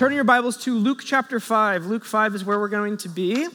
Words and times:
Turning 0.00 0.16
your 0.16 0.24
Bibles 0.24 0.56
to 0.64 0.74
Luke 0.74 1.02
chapter 1.04 1.38
5. 1.38 1.84
Luke 1.84 2.06
5 2.06 2.34
is 2.34 2.42
where 2.42 2.58
we're 2.58 2.68
going 2.68 2.96
to 2.96 3.08
be. 3.10 3.46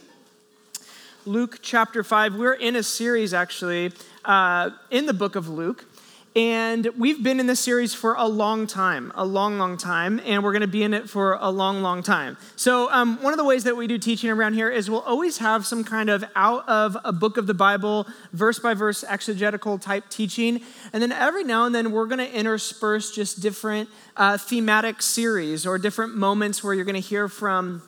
Luke 1.25 1.57
chapter 1.63 2.03
5. 2.03 2.35
We're 2.35 2.53
in 2.53 2.75
a 2.75 2.83
series, 2.83 3.33
actually, 3.33 3.91
uh, 4.25 4.69
in 4.91 5.07
the 5.07 5.13
book 5.15 5.35
of 5.35 5.49
Luke. 5.49 5.85
And 6.35 6.89
we've 6.97 7.23
been 7.23 7.39
in 7.39 7.47
this 7.47 7.61
series 7.61 7.93
for 7.93 8.15
a 8.15 8.27
long 8.27 8.67
time, 8.67 9.13
a 9.15 9.23
long, 9.23 9.57
long 9.57 9.77
time, 9.77 10.19
and 10.25 10.43
we're 10.43 10.51
going 10.51 10.63
to 10.63 10.67
be 10.67 10.83
in 10.83 10.93
it 10.93 11.09
for 11.09 11.37
a 11.39 11.49
long, 11.49 11.81
long 11.81 12.03
time. 12.03 12.35
So, 12.57 12.91
um, 12.91 13.23
one 13.23 13.31
of 13.31 13.37
the 13.37 13.45
ways 13.45 13.63
that 13.63 13.77
we 13.77 13.87
do 13.87 13.97
teaching 13.97 14.29
around 14.29 14.53
here 14.53 14.69
is 14.69 14.89
we'll 14.89 14.99
always 14.99 15.37
have 15.37 15.65
some 15.65 15.85
kind 15.85 16.09
of 16.09 16.25
out 16.35 16.67
of 16.67 16.97
a 17.05 17.13
book 17.13 17.37
of 17.37 17.47
the 17.47 17.53
Bible, 17.53 18.05
verse 18.33 18.59
by 18.59 18.73
verse 18.73 19.05
exegetical 19.05 19.77
type 19.77 20.09
teaching. 20.09 20.59
And 20.91 21.01
then 21.01 21.13
every 21.13 21.45
now 21.45 21.67
and 21.67 21.73
then 21.73 21.93
we're 21.93 22.05
going 22.05 22.19
to 22.19 22.29
intersperse 22.29 23.15
just 23.15 23.39
different 23.39 23.89
uh, 24.17 24.37
thematic 24.37 25.01
series 25.01 25.65
or 25.65 25.77
different 25.77 26.17
moments 26.17 26.61
where 26.61 26.73
you're 26.73 26.83
going 26.83 26.95
to 26.95 26.99
hear 26.99 27.29
from 27.29 27.81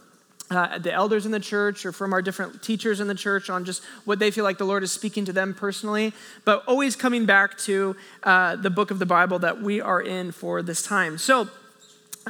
uh, 0.49 0.77
the 0.77 0.93
elders 0.93 1.25
in 1.25 1.31
the 1.31 1.39
church 1.39 1.85
or 1.85 1.91
from 1.91 2.13
our 2.13 2.21
different 2.21 2.63
teachers 2.63 2.99
in 2.99 3.07
the 3.07 3.15
church 3.15 3.49
on 3.49 3.65
just 3.65 3.83
what 4.05 4.19
they 4.19 4.31
feel 4.31 4.43
like 4.43 4.57
the 4.57 4.65
Lord 4.65 4.83
is 4.83 4.91
speaking 4.91 5.25
to 5.25 5.33
them 5.33 5.53
personally, 5.53 6.13
but 6.45 6.63
always 6.67 6.95
coming 6.95 7.25
back 7.25 7.57
to 7.59 7.95
uh, 8.23 8.55
the 8.55 8.69
book 8.69 8.89
of 8.89 8.99
the 8.99 9.05
Bible 9.05 9.39
that 9.39 9.61
we 9.61 9.81
are 9.81 10.01
in 10.01 10.31
for 10.31 10.61
this 10.61 10.81
time. 10.81 11.17
So, 11.17 11.49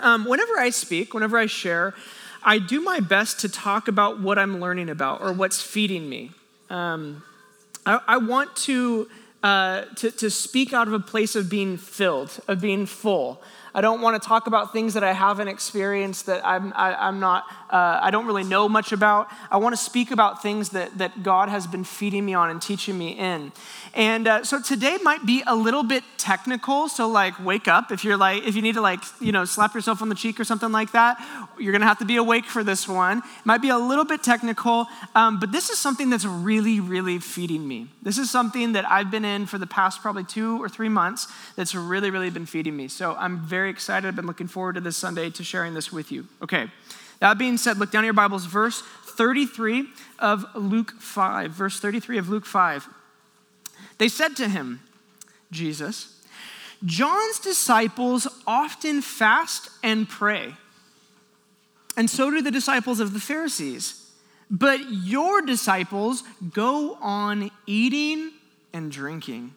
um, 0.01 0.25
whenever 0.25 0.57
I 0.59 0.69
speak, 0.69 1.13
whenever 1.13 1.37
I 1.37 1.47
share, 1.47 1.93
I 2.43 2.59
do 2.59 2.81
my 2.81 2.99
best 2.99 3.39
to 3.41 3.49
talk 3.49 3.87
about 3.87 4.19
what 4.19 4.37
I'm 4.37 4.59
learning 4.59 4.89
about 4.89 5.21
or 5.21 5.33
what's 5.33 5.61
feeding 5.61 6.07
me. 6.07 6.31
Um, 6.69 7.23
I, 7.85 7.99
I, 8.07 8.17
want 8.17 8.55
to, 8.57 9.09
uh, 9.43 9.81
to, 9.95 10.11
to 10.11 10.29
speak 10.29 10.73
out 10.73 10.87
of 10.87 10.93
a 10.93 10.99
place 10.99 11.35
of 11.35 11.49
being 11.49 11.77
filled, 11.77 12.39
of 12.47 12.61
being 12.61 12.85
full. 12.85 13.41
I 13.73 13.81
don't 13.81 14.01
want 14.01 14.21
to 14.21 14.27
talk 14.27 14.47
about 14.47 14.73
things 14.73 14.93
that 14.93 15.03
I 15.03 15.13
haven't 15.13 15.47
experienced 15.47 16.25
that 16.27 16.45
I'm, 16.45 16.73
I, 16.75 16.91
am 16.91 16.95
i 16.99 17.07
am 17.07 17.19
not, 17.19 17.43
uh, 17.69 17.99
I 18.01 18.11
don't 18.11 18.25
really 18.25 18.43
know 18.43 18.67
much 18.67 18.91
about. 18.91 19.27
I 19.51 19.57
want 19.57 19.73
to 19.73 19.81
speak 19.81 20.11
about 20.11 20.41
things 20.41 20.69
that, 20.69 20.97
that 20.97 21.23
God 21.23 21.49
has 21.49 21.67
been 21.67 21.83
feeding 21.83 22.25
me 22.25 22.33
on 22.33 22.49
and 22.49 22.61
teaching 22.61 22.97
me 22.97 23.11
in. 23.11 23.51
And 23.97 24.27
uh, 24.27 24.43
so 24.43 24.61
today 24.61 24.99
might 25.01 25.25
be 25.25 25.41
a 25.47 25.55
little 25.55 25.81
bit 25.81 26.03
technical. 26.19 26.87
So 26.87 27.09
like, 27.09 27.43
wake 27.43 27.67
up 27.67 27.91
if 27.91 28.03
you're 28.03 28.15
like, 28.15 28.45
if 28.45 28.55
you 28.55 28.61
need 28.61 28.75
to 28.75 28.81
like, 28.81 28.99
you 29.19 29.31
know, 29.31 29.43
slap 29.43 29.73
yourself 29.73 30.03
on 30.03 30.09
the 30.09 30.13
cheek 30.13 30.39
or 30.39 30.43
something 30.43 30.71
like 30.71 30.91
that. 30.91 31.19
You're 31.57 31.71
gonna 31.71 31.87
have 31.87 31.97
to 31.97 32.05
be 32.05 32.17
awake 32.17 32.45
for 32.45 32.63
this 32.63 32.87
one. 32.87 33.17
It 33.17 33.45
might 33.45 33.63
be 33.63 33.69
a 33.69 33.77
little 33.79 34.05
bit 34.05 34.21
technical, 34.21 34.85
um, 35.15 35.39
but 35.39 35.51
this 35.51 35.71
is 35.71 35.79
something 35.79 36.11
that's 36.11 36.25
really, 36.25 36.79
really 36.79 37.17
feeding 37.17 37.67
me. 37.67 37.87
This 38.03 38.19
is 38.19 38.29
something 38.29 38.73
that 38.73 38.85
I've 38.87 39.09
been 39.09 39.25
in 39.25 39.47
for 39.47 39.57
the 39.57 39.65
past 39.65 39.99
probably 40.03 40.25
two 40.25 40.61
or 40.61 40.69
three 40.69 40.89
months. 40.89 41.27
That's 41.55 41.73
really, 41.73 42.11
really 42.11 42.29
been 42.29 42.45
feeding 42.45 42.77
me. 42.77 42.89
So 42.89 43.15
I'm 43.17 43.39
very 43.39 43.71
excited. 43.71 44.07
I've 44.07 44.15
been 44.15 44.27
looking 44.27 44.47
forward 44.47 44.75
to 44.75 44.81
this 44.81 44.95
Sunday 44.95 45.31
to 45.31 45.43
sharing 45.43 45.73
this 45.73 45.91
with 45.91 46.11
you. 46.11 46.27
Okay. 46.43 46.67
That 47.19 47.39
being 47.39 47.57
said, 47.57 47.80
look 47.80 47.89
down 47.89 48.03
at 48.03 48.05
your 48.05 48.13
Bibles, 48.13 48.45
verse 48.45 48.83
33 49.05 49.87
of 50.19 50.45
Luke 50.53 50.91
5. 50.99 51.49
Verse 51.49 51.80
33 51.80 52.19
of 52.19 52.30
Luke 52.30 52.45
5. 52.45 52.87
They 53.97 54.08
said 54.08 54.35
to 54.37 54.47
him, 54.47 54.81
Jesus, 55.52 56.21
John's 56.85 57.39
disciples 57.39 58.27
often 58.45 59.02
fast 59.02 59.69
and 59.83 60.08
pray, 60.08 60.53
and 61.95 62.09
so 62.09 62.30
do 62.30 62.41
the 62.41 62.52
disciples 62.52 62.99
of 62.99 63.13
the 63.13 63.19
Pharisees. 63.19 64.03
But 64.49 64.80
your 64.91 65.41
disciples 65.41 66.23
go 66.53 66.95
on 67.02 67.52
eating 67.65 68.31
and 68.71 68.91
drinking. 68.91 69.55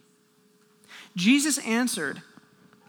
Jesus 1.15 1.59
answered, 1.59 2.23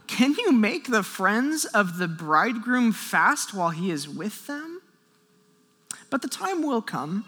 Can 0.07 0.33
you 0.33 0.51
make 0.51 0.87
the 0.87 1.03
friends 1.03 1.65
of 1.65 1.97
the 1.97 2.07
bridegroom 2.07 2.91
fast 2.91 3.53
while 3.53 3.69
he 3.69 3.91
is 3.91 4.07
with 4.09 4.47
them? 4.47 4.81
But 6.09 6.21
the 6.21 6.27
time 6.27 6.63
will 6.63 6.81
come 6.81 7.25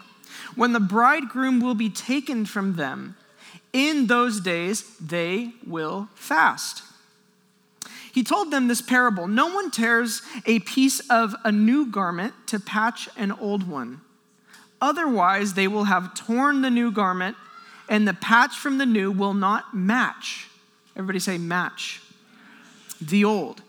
when 0.56 0.72
the 0.72 0.80
bridegroom 0.80 1.60
will 1.60 1.74
be 1.74 1.90
taken 1.90 2.44
from 2.44 2.74
them 2.74 3.16
in 3.74 4.06
those 4.06 4.40
days, 4.40 4.96
they 4.98 5.50
will 5.66 6.08
fast. 6.14 6.84
He 8.12 8.22
told 8.22 8.52
them 8.52 8.68
this 8.68 8.80
parable 8.80 9.26
No 9.26 9.48
one 9.48 9.70
tears 9.70 10.22
a 10.46 10.60
piece 10.60 11.00
of 11.10 11.34
a 11.44 11.52
new 11.52 11.90
garment 11.90 12.32
to 12.46 12.60
patch 12.60 13.08
an 13.16 13.32
old 13.32 13.68
one. 13.68 14.00
Otherwise, 14.80 15.54
they 15.54 15.66
will 15.66 15.84
have 15.84 16.14
torn 16.14 16.62
the 16.62 16.70
new 16.70 16.92
garment, 16.92 17.36
and 17.88 18.06
the 18.06 18.14
patch 18.14 18.56
from 18.56 18.78
the 18.78 18.86
new 18.86 19.10
will 19.10 19.34
not 19.34 19.74
match. 19.74 20.48
Everybody 20.94 21.18
say, 21.18 21.36
match. 21.36 22.00
The 23.00 23.24
old. 23.24 23.62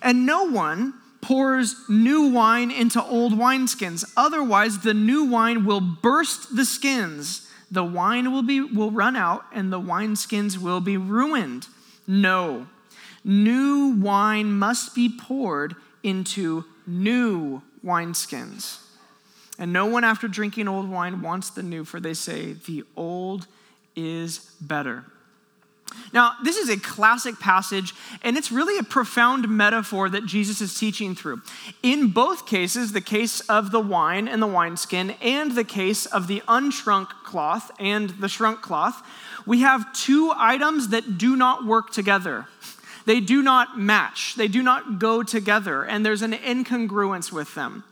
And 0.00 0.26
no 0.26 0.44
one 0.50 0.94
pours 1.20 1.76
new 1.88 2.22
wine 2.22 2.72
into 2.72 3.00
old 3.00 3.34
wineskins. 3.34 4.10
Otherwise, 4.16 4.80
the 4.80 4.94
new 4.94 5.24
wine 5.24 5.64
will 5.64 5.80
burst 5.80 6.56
the 6.56 6.64
skins 6.64 7.48
the 7.72 7.82
wine 7.82 8.30
will, 8.30 8.42
be, 8.42 8.60
will 8.60 8.90
run 8.90 9.16
out 9.16 9.46
and 9.52 9.72
the 9.72 9.80
wineskins 9.80 10.58
will 10.58 10.80
be 10.80 10.98
ruined. 10.98 11.66
No, 12.06 12.66
new 13.24 13.96
wine 13.98 14.52
must 14.52 14.94
be 14.94 15.08
poured 15.08 15.74
into 16.02 16.66
new 16.86 17.62
wineskins. 17.84 18.78
And 19.58 19.72
no 19.72 19.86
one 19.86 20.04
after 20.04 20.28
drinking 20.28 20.68
old 20.68 20.88
wine 20.88 21.22
wants 21.22 21.48
the 21.48 21.62
new, 21.62 21.84
for 21.84 21.98
they 21.98 22.14
say, 22.14 22.52
the 22.52 22.84
old 22.94 23.46
is 23.96 24.54
better. 24.60 25.04
Now, 26.12 26.34
this 26.42 26.56
is 26.56 26.68
a 26.68 26.76
classic 26.76 27.38
passage, 27.38 27.94
and 28.22 28.36
it's 28.36 28.52
really 28.52 28.78
a 28.78 28.82
profound 28.82 29.48
metaphor 29.48 30.08
that 30.10 30.26
Jesus 30.26 30.60
is 30.60 30.78
teaching 30.78 31.14
through. 31.14 31.40
In 31.82 32.08
both 32.08 32.46
cases, 32.46 32.92
the 32.92 33.00
case 33.00 33.40
of 33.40 33.70
the 33.70 33.80
wine 33.80 34.28
and 34.28 34.42
the 34.42 34.46
wineskin, 34.46 35.10
and 35.22 35.52
the 35.52 35.64
case 35.64 36.06
of 36.06 36.26
the 36.26 36.42
unshrunk 36.48 37.08
cloth 37.24 37.70
and 37.78 38.10
the 38.10 38.28
shrunk 38.28 38.60
cloth, 38.60 39.02
we 39.46 39.60
have 39.60 39.92
two 39.92 40.32
items 40.36 40.88
that 40.88 41.18
do 41.18 41.36
not 41.36 41.64
work 41.64 41.90
together. 41.90 42.46
They 43.04 43.20
do 43.20 43.42
not 43.42 43.78
match, 43.78 44.34
they 44.36 44.48
do 44.48 44.62
not 44.62 44.98
go 44.98 45.22
together, 45.22 45.82
and 45.82 46.06
there's 46.06 46.22
an 46.22 46.32
incongruence 46.32 47.32
with 47.32 47.54
them. 47.54 47.84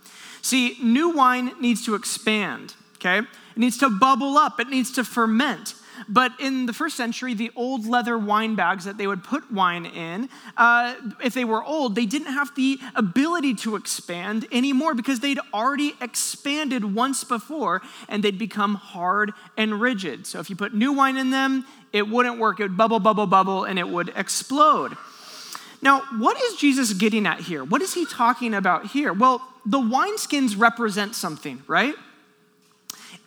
See, 0.42 0.76
new 0.82 1.10
wine 1.10 1.52
needs 1.60 1.84
to 1.86 1.94
expand, 1.94 2.74
okay? 2.96 3.26
It 3.56 3.58
needs 3.58 3.78
to 3.78 3.88
bubble 3.90 4.36
up, 4.36 4.60
it 4.60 4.68
needs 4.68 4.92
to 4.92 5.04
ferment. 5.04 5.74
But 6.08 6.32
in 6.40 6.66
the 6.66 6.72
first 6.72 6.96
century, 6.96 7.34
the 7.34 7.50
old 7.54 7.86
leather 7.86 8.16
wine 8.18 8.54
bags 8.54 8.84
that 8.84 8.96
they 8.96 9.06
would 9.06 9.22
put 9.22 9.50
wine 9.52 9.86
in, 9.86 10.28
uh, 10.56 10.94
if 11.22 11.34
they 11.34 11.44
were 11.44 11.62
old, 11.62 11.94
they 11.94 12.06
didn't 12.06 12.32
have 12.32 12.54
the 12.54 12.78
ability 12.94 13.54
to 13.56 13.76
expand 13.76 14.46
anymore 14.50 14.94
because 14.94 15.20
they'd 15.20 15.38
already 15.52 15.94
expanded 16.00 16.94
once 16.94 17.24
before 17.24 17.82
and 18.08 18.22
they'd 18.22 18.38
become 18.38 18.74
hard 18.74 19.32
and 19.56 19.80
rigid. 19.80 20.26
So 20.26 20.40
if 20.40 20.48
you 20.50 20.56
put 20.56 20.74
new 20.74 20.92
wine 20.92 21.16
in 21.16 21.30
them, 21.30 21.66
it 21.92 22.08
wouldn't 22.08 22.38
work. 22.38 22.60
It 22.60 22.64
would 22.64 22.76
bubble, 22.76 23.00
bubble, 23.00 23.26
bubble, 23.26 23.64
and 23.64 23.78
it 23.78 23.88
would 23.88 24.12
explode. 24.16 24.96
Now, 25.82 26.02
what 26.18 26.40
is 26.40 26.56
Jesus 26.56 26.92
getting 26.92 27.26
at 27.26 27.40
here? 27.40 27.64
What 27.64 27.82
is 27.82 27.94
he 27.94 28.04
talking 28.04 28.54
about 28.54 28.86
here? 28.86 29.12
Well, 29.12 29.42
the 29.64 29.78
wineskins 29.78 30.58
represent 30.58 31.14
something, 31.14 31.62
right? 31.66 31.94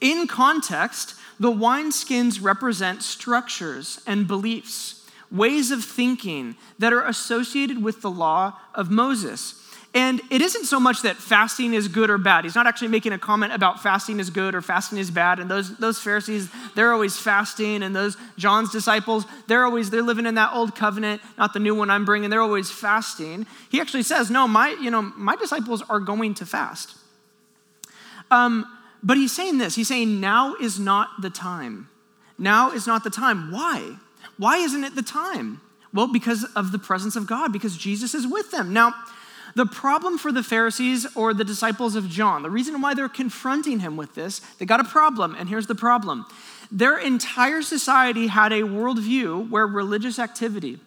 In 0.04 0.28
context, 0.28 1.16
the 1.40 1.52
wineskins 1.52 2.44
represent 2.44 3.02
structures 3.02 4.02
and 4.06 4.28
beliefs, 4.28 5.10
ways 5.32 5.72
of 5.72 5.82
thinking 5.84 6.58
that 6.78 6.92
are 6.92 7.06
associated 7.06 7.82
with 7.82 8.02
the 8.02 8.12
law 8.12 8.60
of 8.76 8.92
Moses. 8.92 9.60
And 9.96 10.20
it 10.30 10.42
isn't 10.42 10.66
so 10.66 10.78
much 10.78 11.04
that 11.04 11.16
fasting 11.16 11.74
is 11.74 11.88
good 11.88 12.10
or 12.10 12.18
bad. 12.18 12.44
He's 12.44 12.56
not 12.56 12.68
actually 12.68 12.90
making 12.90 13.14
a 13.14 13.18
comment 13.18 13.54
about 13.54 13.82
fasting 13.82 14.20
is 14.20 14.30
good 14.30 14.56
or 14.56 14.62
fasting 14.62 14.98
is 14.98 15.10
bad. 15.10 15.40
And 15.40 15.50
those, 15.50 15.78
those 15.78 16.00
Pharisees, 16.00 16.50
they're 16.76 16.92
always 16.92 17.18
fasting. 17.18 17.82
And 17.82 17.96
those 17.96 18.18
John's 18.38 18.72
disciples, 18.72 19.26
they're 19.48 19.64
always, 19.64 19.90
they're 19.90 20.02
living 20.02 20.26
in 20.26 20.36
that 20.36 20.52
old 20.52 20.76
covenant, 20.76 21.22
not 21.38 21.54
the 21.54 21.60
new 21.60 21.76
one 21.76 21.90
I'm 21.90 22.04
bringing. 22.04 22.30
They're 22.30 22.42
always 22.42 22.70
fasting. 22.70 23.46
He 23.70 23.80
actually 23.80 24.04
says, 24.04 24.30
no, 24.30 24.50
my, 24.50 24.76
you 24.82 24.92
know, 24.92 25.02
my 25.02 25.38
disciples 25.38 25.82
are 25.84 26.00
going 26.00 26.34
to 26.36 26.46
fast. 26.46 26.98
Um, 28.30 28.66
but 29.04 29.18
he's 29.18 29.32
saying 29.32 29.58
this 29.58 29.76
he's 29.76 29.88
saying, 29.88 30.20
now 30.20 30.56
is 30.56 30.80
not 30.80 31.22
the 31.22 31.30
time. 31.30 31.90
Now 32.38 32.72
is 32.72 32.88
not 32.88 33.04
the 33.04 33.10
time. 33.10 33.52
Why? 33.52 33.98
Why 34.38 34.58
isn't 34.58 34.84
it 34.84 34.96
the 34.96 35.04
time? 35.04 35.62
Well, 35.94 36.08
because 36.08 36.44
of 36.56 36.72
the 36.72 36.80
presence 36.80 37.16
of 37.16 37.28
God, 37.28 37.54
because 37.54 37.78
Jesus 37.78 38.16
is 38.16 38.26
with 38.26 38.50
them. 38.50 38.74
Now, 38.74 38.94
the 39.56 39.68
problem 39.68 40.18
for 40.18 40.32
the 40.32 40.42
Pharisees 40.42 41.06
or 41.16 41.34
the 41.34 41.44
disciples 41.44 41.96
of 41.96 42.10
John, 42.10 42.42
the 42.42 42.50
reason 42.50 42.82
why 42.82 42.96
they're 42.96 43.08
confronting 43.08 43.80
him 43.80 43.96
with 43.96 44.16
this, 44.16 44.40
they 44.58 44.66
got 44.66 44.80
a 44.80 44.84
problem, 44.84 45.36
and 45.36 45.48
here's 45.48 45.68
the 45.68 45.76
problem. 45.76 46.26
Their 46.72 46.98
entire 46.98 47.62
society 47.62 48.28
had 48.28 48.52
a 48.52 48.62
worldview 48.62 49.52
where 49.52 49.68
religious 49.68 50.18
activity, 50.18 50.80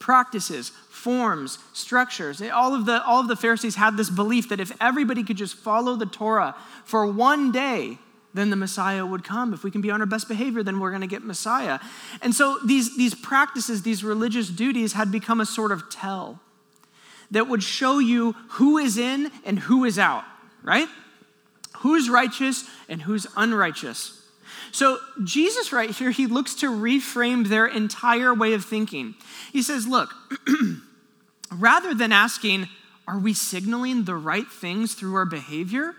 practices, 0.00 0.72
forms, 1.04 1.58
structures, 1.74 2.40
all 2.40 2.74
of, 2.74 2.86
the, 2.86 3.04
all 3.04 3.20
of 3.20 3.28
the 3.28 3.36
Pharisees 3.36 3.74
had 3.74 3.98
this 3.98 4.08
belief 4.08 4.48
that 4.48 4.58
if 4.58 4.72
everybody 4.80 5.22
could 5.22 5.36
just 5.36 5.54
follow 5.54 5.96
the 5.96 6.06
Torah 6.06 6.56
for 6.86 7.06
one 7.06 7.52
day, 7.52 7.98
then 8.32 8.48
the 8.48 8.56
Messiah 8.56 9.04
would 9.04 9.22
come. 9.22 9.52
If 9.52 9.62
we 9.62 9.70
can 9.70 9.82
be 9.82 9.90
on 9.90 10.00
our 10.00 10.06
best 10.06 10.28
behavior, 10.28 10.62
then 10.62 10.80
we're 10.80 10.90
going 10.90 11.02
to 11.02 11.06
get 11.06 11.22
Messiah. 11.22 11.78
And 12.22 12.34
so 12.34 12.58
these, 12.64 12.96
these 12.96 13.14
practices, 13.14 13.82
these 13.82 14.02
religious 14.02 14.48
duties 14.48 14.94
had 14.94 15.12
become 15.12 15.40
a 15.40 15.46
sort 15.46 15.72
of 15.72 15.90
tell 15.90 16.40
that 17.30 17.48
would 17.48 17.62
show 17.62 17.98
you 17.98 18.34
who 18.52 18.78
is 18.78 18.96
in 18.96 19.30
and 19.44 19.58
who 19.58 19.84
is 19.84 19.98
out, 19.98 20.24
right? 20.62 20.88
Who's 21.78 22.08
righteous 22.08 22.64
and 22.88 23.02
who's 23.02 23.26
unrighteous. 23.36 24.22
So, 24.72 24.98
Jesus, 25.22 25.70
right 25.70 25.90
here, 25.90 26.10
he 26.10 26.26
looks 26.26 26.54
to 26.56 26.70
reframe 26.70 27.48
their 27.48 27.66
entire 27.66 28.32
way 28.34 28.54
of 28.54 28.64
thinking. 28.64 29.14
He 29.52 29.62
says, 29.62 29.86
Look, 29.86 30.12
rather 31.54 31.94
than 31.94 32.12
asking, 32.12 32.68
Are 33.06 33.18
we 33.18 33.34
signaling 33.34 34.04
the 34.04 34.14
right 34.14 34.48
things 34.48 34.94
through 34.94 35.14
our 35.14 35.26
behavior 35.26 35.94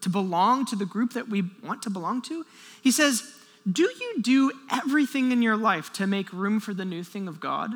to 0.00 0.08
belong 0.08 0.64
to 0.66 0.76
the 0.76 0.86
group 0.86 1.12
that 1.14 1.28
we 1.28 1.44
want 1.62 1.82
to 1.82 1.90
belong 1.90 2.22
to? 2.22 2.44
He 2.82 2.90
says, 2.90 3.22
Do 3.70 3.82
you 3.82 4.22
do 4.22 4.52
everything 4.70 5.32
in 5.32 5.42
your 5.42 5.56
life 5.56 5.92
to 5.94 6.06
make 6.06 6.32
room 6.32 6.60
for 6.60 6.74
the 6.74 6.84
new 6.84 7.02
thing 7.02 7.28
of 7.28 7.40
God? 7.40 7.72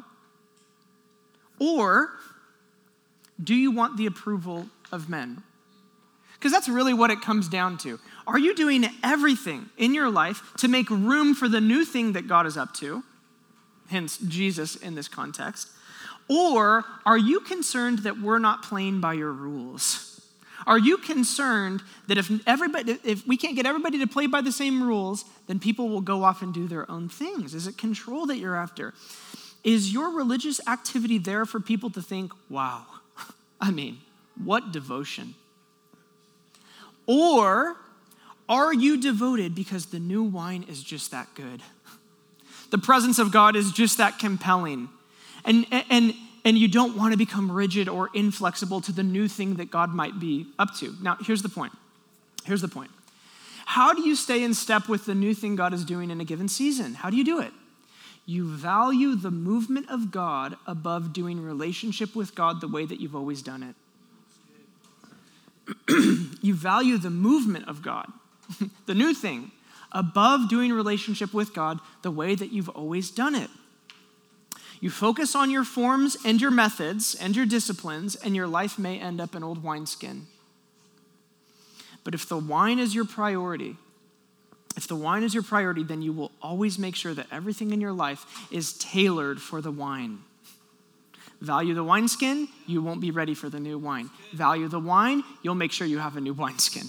Or 1.59 2.11
do 3.43 3.55
you 3.55 3.71
want 3.71 3.97
the 3.97 4.07
approval 4.07 4.67
of 4.91 5.09
men? 5.09 5.43
Because 6.35 6.53
that's 6.53 6.69
really 6.69 6.93
what 6.93 7.11
it 7.11 7.21
comes 7.21 7.49
down 7.49 7.79
to. 7.79 8.01
Are 8.27 8.39
you 8.39 8.55
doing 8.55 8.87
everything 9.05 9.71
in 9.77 9.95
your 9.95 10.11
life 10.11 10.43
to 10.59 10.69
make 10.69 10.91
room 10.91 11.35
for 11.35 11.49
the 11.49 11.61
new 11.61 11.85
thing 11.85 12.13
that 12.13 12.27
God 12.27 12.47
is 12.47 12.57
up 12.57 12.75
to? 12.75 13.05
Hence, 13.89 14.19
Jesus 14.19 14.75
in 14.75 14.95
this 14.95 15.07
context. 15.07 15.69
Or 16.33 16.85
are 17.05 17.19
you 17.19 17.41
concerned 17.41 18.01
that 18.01 18.19
we're 18.19 18.39
not 18.39 18.63
playing 18.63 19.03
by 19.03 19.13
your 19.13 19.33
rules? 19.33 20.19
Are 20.67 20.79
you 20.79 20.97
concerned 20.97 21.83
that 22.07 22.17
if 22.17 22.31
everybody 22.47 22.99
if 23.05 23.27
we 23.27 23.37
can't 23.37 23.55
get 23.55 23.67
everybody 23.67 23.99
to 23.99 24.07
play 24.07 24.27
by 24.27 24.41
the 24.41 24.53
same 24.53 24.83
rules, 24.83 25.27
then 25.47 25.59
people 25.59 25.91
will 25.91 26.01
go 26.01 26.25
off 26.25 26.41
and 26.41 26.55
do 26.55 26.67
their 26.67 26.91
own 26.91 27.11
things? 27.11 27.53
Is 27.53 27.67
it 27.67 27.77
control 27.77 28.25
that 28.27 28.39
you're 28.39 28.57
after? 28.57 28.95
Is 29.63 29.93
your 29.93 30.11
religious 30.11 30.59
activity 30.67 31.19
there 31.19 31.45
for 31.45 31.61
people 31.61 31.91
to 31.91 32.01
think, 32.01 32.33
wow, 32.49 32.87
I 33.61 33.71
mean, 33.71 33.99
what 34.43 34.73
devotion? 34.73 35.35
Or 37.07 37.77
are 38.49 38.73
you 38.73 38.99
devoted 39.03 39.55
because 39.55 39.87
the 39.87 39.99
new 39.99 40.23
wine 40.23 40.65
is 40.67 40.83
just 40.83 41.11
that 41.11 41.29
good? 41.35 41.63
The 42.71 42.79
presence 42.79 43.19
of 43.19 43.33
God 43.33 43.55
is 43.55 43.71
just 43.71 43.99
that 43.99 44.19
compelling. 44.19 44.89
And, 45.45 45.67
and, 45.91 46.15
and 46.45 46.59
you 46.59 46.69
don't 46.69 46.97
want 46.97 47.13
to 47.13 47.19
become 47.19 47.51
rigid 47.51 47.89
or 47.89 48.11
inflexible 48.15 48.81
to 48.83 48.93
the 48.93 49.03
new 49.03 49.29
thing 49.29 49.55
that 49.55 49.71
God 49.71 49.95
might 49.95 50.21
be 50.21 50.47
up 50.59 50.75
to. 50.77 50.95
Now, 51.03 51.17
here's 51.21 51.43
the 51.43 51.49
point. 51.49 51.73
Here's 52.45 52.63
the 52.63 52.69
point. 52.69 52.91
How 53.65 53.93
do 53.95 54.03
you 54.03 54.15
stay 54.17 54.43
in 54.43 54.55
step 54.55 54.89
with 54.89 55.07
the 55.07 55.15
new 55.15 55.35
thing 55.35 55.57
God 55.57 55.73
is 55.73 55.85
doing 55.85 56.11
in 56.11 56.21
a 56.21 56.25
given 56.25 56.49
season? 56.49 56.95
How 56.95 57.11
do 57.11 57.17
you 57.17 57.25
do 57.25 57.41
it? 57.41 57.53
You 58.27 58.47
value 58.47 59.17
the 59.17 59.31
movement 59.31 59.91
of 59.91 60.11
God 60.11 60.57
above 60.67 61.13
doing 61.13 61.43
relationship 61.43 62.15
with 62.15 62.35
God 62.35 62.61
the 62.61 62.69
way 62.69 62.85
that 62.85 63.01
you've 63.01 63.17
always 63.17 63.43
done 63.43 63.63
it. 63.63 63.75
you 66.43 66.55
value 66.55 66.99
the 66.99 67.11
movement 67.11 67.69
of 67.69 67.83
God, 67.83 68.07
the 68.87 68.95
new 68.95 69.15
thing, 69.15 69.51
above 69.93 70.49
doing 70.49 70.73
relationship 70.73 71.35
with 71.35 71.55
God 71.55 71.81
the 72.03 72.11
way 72.11 72.35
that 72.35 72.53
you've 72.53 72.69
always 72.71 73.11
done 73.11 73.35
it. 73.35 73.51
You 74.83 74.91
focus 74.91 75.37
on 75.37 75.49
your 75.49 75.63
forms 75.63 76.17
and 76.25 76.41
your 76.41 76.51
methods 76.51 77.15
and 77.15 77.37
your 77.37 77.47
disciplines, 77.47 78.17
and 78.17 78.35
your 78.35 78.49
life 78.49 78.81
may 78.81 78.99
end 78.99 79.21
up 79.21 79.37
an 79.37 79.45
old 79.45 79.63
wineskin. 79.63 80.27
But 82.03 82.15
if 82.15 82.29
the 82.29 82.37
wine 82.37 82.81
is 82.81 82.93
your 82.93 83.05
priority, 83.05 83.77
if 84.77 84.89
the 84.89 84.97
wine 84.97 85.23
is 85.23 85.35
your 85.35 85.45
priority, 85.45 85.85
then 85.85 86.03
you 86.03 86.13
will 86.13 86.33
always 86.43 86.81
make 86.81 86.97
sure 86.97 87.15
that 87.15 87.29
everything 87.31 87.71
in 87.71 87.81
your 87.81 87.93
life 87.93 88.27
is 88.51 88.73
tailored 88.73 89.41
for 89.41 89.61
the 89.61 89.71
wine. 89.71 90.19
Value 91.41 91.75
the 91.75 91.85
wineskin, 91.85 92.49
you 92.67 92.83
won't 92.83 93.01
be 93.01 93.13
ready 93.13 93.35
for 93.35 93.49
the 93.49 93.61
new 93.61 93.79
wine. 93.79 94.11
Value 94.33 94.67
the 94.67 94.81
wine, 94.81 95.23
you'll 95.43 95.55
make 95.55 95.71
sure 95.71 95.87
you 95.87 95.99
have 95.99 96.17
a 96.17 96.21
new 96.21 96.33
wineskin. 96.33 96.89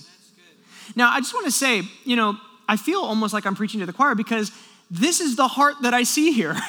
Now, 0.96 1.12
I 1.12 1.20
just 1.20 1.36
want 1.36 1.46
to 1.46 1.52
say, 1.52 1.84
you 2.06 2.16
know, 2.16 2.38
I 2.68 2.76
feel 2.76 3.02
almost 3.02 3.36
like 3.36 3.46
I'm 3.46 3.56
preaching 3.56 3.82
to 3.82 3.86
the 3.86 3.94
choir 3.94 4.16
because 4.16 4.52
this 4.90 5.22
is 5.22 5.36
the 5.36 5.48
heart 5.48 5.76
that 5.84 5.94
I 5.94 6.02
see 6.02 6.32
here. 6.32 6.58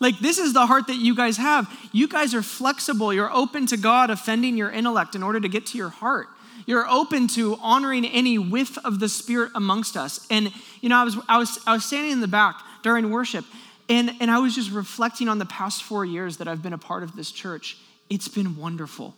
like, 0.00 0.18
this 0.20 0.38
is 0.38 0.52
the 0.52 0.66
heart 0.66 0.86
that 0.86 0.96
you 0.96 1.14
guys 1.14 1.36
have. 1.36 1.68
You 1.92 2.08
guys 2.08 2.34
are 2.34 2.42
flexible, 2.42 3.12
you're 3.12 3.32
open 3.32 3.66
to 3.66 3.76
God 3.76 4.10
offending 4.10 4.56
your 4.56 4.70
intellect 4.70 5.14
in 5.14 5.22
order 5.22 5.40
to 5.40 5.48
get 5.48 5.66
to 5.66 5.78
your 5.78 5.90
heart 5.90 6.28
you're 6.68 6.86
open 6.86 7.28
to 7.28 7.56
honoring 7.62 8.04
any 8.04 8.36
whiff 8.36 8.76
of 8.84 9.00
the 9.00 9.08
Spirit 9.08 9.52
amongst 9.54 9.96
us. 9.96 10.26
And, 10.30 10.52
you 10.82 10.90
know, 10.90 10.98
I 10.98 11.04
was, 11.04 11.16
I 11.26 11.38
was, 11.38 11.58
I 11.66 11.72
was 11.72 11.86
standing 11.86 12.12
in 12.12 12.20
the 12.20 12.28
back 12.28 12.60
during 12.82 13.10
worship, 13.10 13.46
and, 13.88 14.12
and 14.20 14.30
I 14.30 14.38
was 14.38 14.54
just 14.54 14.70
reflecting 14.70 15.30
on 15.30 15.38
the 15.38 15.46
past 15.46 15.82
four 15.82 16.04
years 16.04 16.36
that 16.36 16.46
I've 16.46 16.62
been 16.62 16.74
a 16.74 16.78
part 16.78 17.02
of 17.02 17.16
this 17.16 17.30
church. 17.30 17.78
It's 18.10 18.28
been 18.28 18.54
wonderful. 18.58 19.14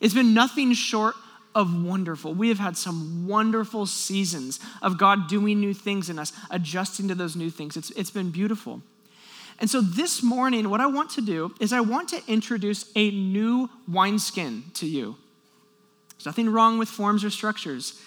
It's 0.00 0.14
been 0.14 0.34
nothing 0.34 0.72
short 0.72 1.14
of 1.54 1.84
wonderful. 1.84 2.34
We 2.34 2.48
have 2.48 2.58
had 2.58 2.76
some 2.76 3.28
wonderful 3.28 3.86
seasons 3.86 4.58
of 4.82 4.98
God 4.98 5.28
doing 5.28 5.60
new 5.60 5.74
things 5.74 6.10
in 6.10 6.18
us, 6.18 6.32
adjusting 6.50 7.06
to 7.06 7.14
those 7.14 7.36
new 7.36 7.50
things. 7.50 7.76
It's, 7.76 7.90
it's 7.90 8.10
been 8.10 8.32
beautiful. 8.32 8.82
And 9.60 9.70
so 9.70 9.80
this 9.80 10.22
morning, 10.22 10.68
what 10.68 10.80
I 10.80 10.86
want 10.86 11.10
to 11.10 11.20
do 11.20 11.54
is 11.60 11.72
I 11.72 11.80
want 11.80 12.08
to 12.10 12.22
introduce 12.26 12.90
a 12.96 13.10
new 13.10 13.70
wineskin 13.86 14.64
to 14.74 14.86
you. 14.86 15.16
There's 16.10 16.26
nothing 16.26 16.50
wrong 16.50 16.78
with 16.78 16.88
forms 16.88 17.24
or 17.24 17.30
structures. 17.30 18.00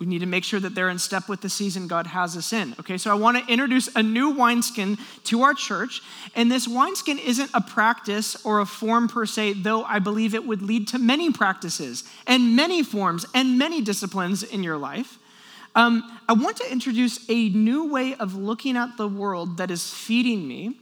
We 0.00 0.06
need 0.06 0.20
to 0.20 0.26
make 0.26 0.44
sure 0.44 0.60
that 0.60 0.74
they're 0.74 0.88
in 0.88 0.98
step 0.98 1.28
with 1.28 1.42
the 1.42 1.50
season 1.50 1.86
God 1.86 2.06
has 2.06 2.34
us 2.34 2.54
in. 2.54 2.74
Okay, 2.80 2.96
so 2.96 3.10
I 3.10 3.14
want 3.14 3.36
to 3.36 3.52
introduce 3.52 3.94
a 3.94 4.02
new 4.02 4.30
wineskin 4.30 4.96
to 5.24 5.42
our 5.42 5.52
church. 5.52 6.00
And 6.34 6.50
this 6.50 6.66
wineskin 6.66 7.18
isn't 7.18 7.50
a 7.52 7.60
practice 7.60 8.42
or 8.44 8.60
a 8.60 8.66
form 8.66 9.08
per 9.08 9.26
se, 9.26 9.54
though 9.62 9.84
I 9.84 9.98
believe 9.98 10.34
it 10.34 10.46
would 10.46 10.62
lead 10.62 10.88
to 10.88 10.98
many 10.98 11.30
practices 11.30 12.04
and 12.26 12.56
many 12.56 12.82
forms 12.82 13.26
and 13.34 13.58
many 13.58 13.82
disciplines 13.82 14.42
in 14.42 14.62
your 14.62 14.78
life. 14.78 15.18
Um, 15.74 16.18
I 16.28 16.32
want 16.32 16.56
to 16.56 16.72
introduce 16.72 17.28
a 17.28 17.50
new 17.50 17.92
way 17.92 18.14
of 18.14 18.34
looking 18.34 18.78
at 18.78 18.96
the 18.96 19.06
world 19.06 19.58
that 19.58 19.70
is 19.70 19.92
feeding 19.92 20.48
me 20.48 20.78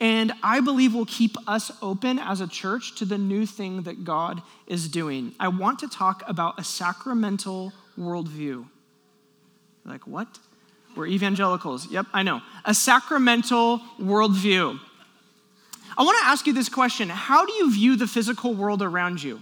and 0.00 0.32
I 0.42 0.60
believe 0.60 0.94
will 0.94 1.06
keep 1.06 1.36
us 1.48 1.72
open 1.82 2.18
as 2.18 2.40
a 2.40 2.46
church 2.46 2.94
to 2.96 3.04
the 3.04 3.18
new 3.18 3.46
thing 3.46 3.82
that 3.82 4.04
God 4.04 4.42
is 4.66 4.88
doing. 4.88 5.34
I 5.40 5.48
want 5.48 5.80
to 5.80 5.88
talk 5.88 6.22
about 6.26 6.58
a 6.58 6.64
sacramental 6.64 7.72
worldview. 7.98 8.66
Like, 9.84 10.06
what? 10.06 10.38
We're 10.94 11.06
evangelicals. 11.06 11.90
Yep, 11.90 12.06
I 12.12 12.22
know. 12.22 12.42
A 12.64 12.74
sacramental 12.74 13.80
worldview. 14.00 14.78
I 15.96 16.02
want 16.02 16.18
to 16.18 16.26
ask 16.26 16.46
you 16.46 16.52
this 16.52 16.68
question 16.68 17.08
How 17.08 17.44
do 17.44 17.52
you 17.54 17.72
view 17.72 17.96
the 17.96 18.06
physical 18.06 18.54
world 18.54 18.82
around 18.82 19.22
you? 19.22 19.40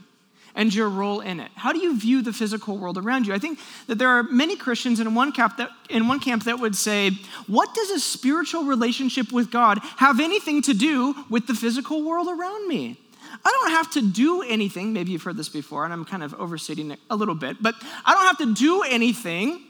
And 0.56 0.74
your 0.74 0.88
role 0.88 1.20
in 1.20 1.38
it. 1.38 1.50
How 1.54 1.72
do 1.72 1.78
you 1.78 1.96
view 1.96 2.22
the 2.22 2.32
physical 2.32 2.78
world 2.78 2.98
around 2.98 3.26
you? 3.26 3.34
I 3.34 3.38
think 3.38 3.60
that 3.86 3.98
there 3.98 4.08
are 4.08 4.22
many 4.24 4.56
Christians 4.56 4.98
in 4.98 5.14
one 5.14 5.30
camp 5.30 5.58
that, 5.58 5.70
in 5.90 6.08
one 6.08 6.18
camp 6.18 6.44
that 6.44 6.58
would 6.58 6.74
say, 6.74 7.10
What 7.46 7.72
does 7.74 7.90
a 7.90 8.00
spiritual 8.00 8.64
relationship 8.64 9.30
with 9.30 9.50
God 9.50 9.78
have 9.98 10.18
anything 10.18 10.62
to 10.62 10.72
do 10.72 11.14
with 11.30 11.46
the 11.46 11.54
physical 11.54 12.02
world 12.02 12.26
around 12.26 12.66
me? 12.66 12.98
I 13.44 13.50
don't 13.60 13.70
have 13.70 13.92
to 13.92 14.10
do 14.10 14.42
anything. 14.42 14.92
Maybe 14.92 15.12
you've 15.12 15.22
heard 15.22 15.36
this 15.36 15.50
before, 15.50 15.84
and 15.84 15.92
I'm 15.92 16.06
kind 16.06 16.22
of 16.22 16.34
overstating 16.34 16.90
it 16.90 16.98
a 17.10 17.16
little 17.16 17.34
bit, 17.34 17.58
but 17.62 17.74
I 18.04 18.14
don't 18.14 18.26
have 18.26 18.38
to 18.38 18.54
do 18.54 18.82
anything. 18.82 19.62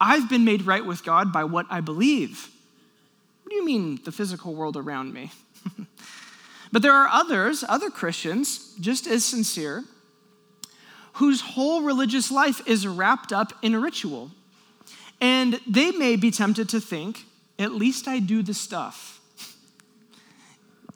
I've 0.00 0.30
been 0.30 0.44
made 0.44 0.62
right 0.62 0.86
with 0.86 1.04
God 1.04 1.32
by 1.32 1.42
what 1.44 1.66
I 1.68 1.80
believe. 1.80 2.48
What 3.42 3.50
do 3.50 3.56
you 3.56 3.64
mean, 3.64 3.98
the 4.04 4.12
physical 4.12 4.54
world 4.54 4.76
around 4.76 5.12
me? 5.12 5.32
but 6.72 6.82
there 6.82 6.92
are 6.92 7.08
others, 7.08 7.64
other 7.68 7.90
Christians, 7.90 8.74
just 8.78 9.08
as 9.08 9.24
sincere, 9.24 9.84
whose 11.18 11.40
whole 11.40 11.82
religious 11.82 12.30
life 12.30 12.66
is 12.66 12.86
wrapped 12.86 13.32
up 13.32 13.52
in 13.60 13.74
a 13.74 13.80
ritual. 13.80 14.30
And 15.20 15.60
they 15.66 15.90
may 15.90 16.14
be 16.14 16.30
tempted 16.30 16.68
to 16.68 16.80
think, 16.80 17.24
at 17.58 17.72
least 17.72 18.06
I 18.06 18.20
do 18.20 18.40
the 18.40 18.54
stuff. 18.54 19.20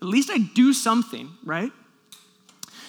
At 0.01 0.07
least 0.07 0.31
I 0.31 0.39
do 0.39 0.73
something, 0.73 1.29
right? 1.45 1.73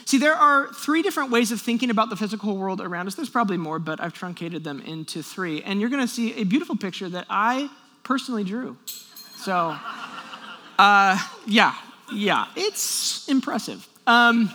See, 0.05 0.19
there 0.19 0.35
are 0.35 0.71
three 0.73 1.01
different 1.01 1.31
ways 1.31 1.51
of 1.51 1.59
thinking 1.59 1.89
about 1.89 2.11
the 2.11 2.15
physical 2.15 2.55
world 2.55 2.79
around 2.79 3.07
us. 3.07 3.15
There's 3.15 3.31
probably 3.31 3.57
more, 3.57 3.79
but 3.79 3.99
I've 3.99 4.13
truncated 4.13 4.63
them 4.63 4.79
into 4.81 5.23
three. 5.23 5.63
And 5.63 5.81
you're 5.81 5.89
going 5.89 6.05
to 6.05 6.13
see 6.13 6.39
a 6.39 6.43
beautiful 6.43 6.75
picture 6.75 7.09
that 7.09 7.25
I 7.31 7.67
personally 8.03 8.43
drew. 8.43 8.77
So, 9.37 9.75
uh, 10.77 11.17
yeah, 11.47 11.73
yeah, 12.13 12.45
it's 12.55 13.27
impressive. 13.27 13.87
Um, 14.05 14.51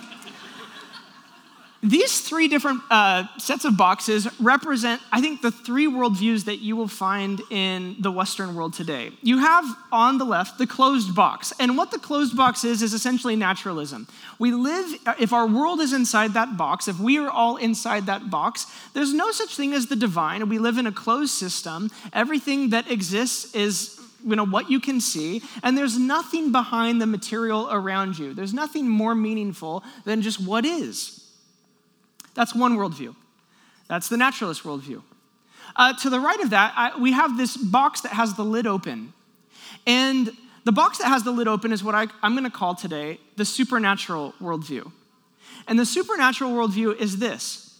these 1.81 2.19
three 2.19 2.49
different 2.49 2.81
uh, 2.89 3.25
sets 3.37 3.63
of 3.63 3.77
boxes 3.77 4.27
represent, 4.41 5.01
I 5.13 5.21
think, 5.21 5.41
the 5.41 5.51
three 5.51 5.87
worldviews 5.87 6.45
that 6.45 6.57
you 6.57 6.75
will 6.75 6.89
find 6.89 7.41
in 7.49 7.95
the 7.99 8.11
Western 8.11 8.53
world 8.53 8.73
today. 8.73 9.11
You 9.21 9.37
have 9.37 9.63
on 9.89 10.17
the 10.17 10.25
left 10.25 10.57
the 10.57 10.67
closed 10.67 11.15
box. 11.15 11.53
And 11.57 11.77
what 11.77 11.91
the 11.91 11.99
closed 11.99 12.35
box 12.35 12.65
is, 12.65 12.81
is 12.81 12.93
essentially 12.93 13.37
naturalism. 13.37 14.07
We 14.39 14.51
live, 14.51 14.93
if 15.19 15.31
our 15.31 15.47
world 15.47 15.79
is 15.79 15.93
inside 15.93 16.33
that 16.33 16.57
box, 16.57 16.89
if 16.89 16.99
we 16.99 17.17
are 17.17 17.29
all 17.29 17.55
inside 17.55 18.07
that 18.07 18.29
box, 18.29 18.65
there's 18.93 19.13
no 19.13 19.31
such 19.31 19.55
thing 19.55 19.73
as 19.73 19.87
the 19.87 19.95
divine. 19.95 20.49
We 20.49 20.59
live 20.59 20.77
in 20.77 20.85
a 20.85 20.91
closed 20.91 21.31
system. 21.31 21.91
Everything 22.11 22.71
that 22.71 22.91
exists 22.91 23.55
is 23.55 23.95
you 24.25 24.35
know 24.35 24.45
what 24.45 24.69
you 24.69 24.81
can 24.81 24.99
see 24.99 25.41
and 25.63 25.77
there's 25.77 25.97
nothing 25.97 26.51
behind 26.51 27.01
the 27.01 27.05
material 27.05 27.69
around 27.71 28.19
you 28.19 28.33
there's 28.33 28.53
nothing 28.53 28.85
more 28.85 29.15
meaningful 29.15 29.81
than 30.03 30.21
just 30.21 30.45
what 30.45 30.65
is 30.65 31.18
that's 32.39 32.55
one 32.55 32.77
worldview. 32.77 33.15
That's 33.89 34.07
the 34.07 34.15
naturalist 34.15 34.63
worldview. 34.63 35.01
Uh, 35.75 35.91
to 35.95 36.09
the 36.09 36.21
right 36.21 36.39
of 36.39 36.51
that, 36.51 36.71
I, 36.73 36.97
we 36.97 37.11
have 37.11 37.35
this 37.35 37.57
box 37.57 37.99
that 37.99 38.13
has 38.13 38.35
the 38.35 38.45
lid 38.45 38.65
open. 38.65 39.11
And 39.85 40.31
the 40.63 40.71
box 40.71 40.99
that 40.99 41.07
has 41.07 41.23
the 41.23 41.31
lid 41.31 41.49
open 41.49 41.73
is 41.73 41.83
what 41.83 41.95
I, 41.95 42.07
I'm 42.23 42.35
going 42.35 42.45
to 42.45 42.49
call 42.49 42.75
today 42.75 43.19
the 43.35 43.43
supernatural 43.43 44.35
worldview. 44.41 44.89
And 45.67 45.77
the 45.77 45.85
supernatural 45.85 46.51
worldview 46.51 46.97
is 46.97 47.17
this 47.17 47.77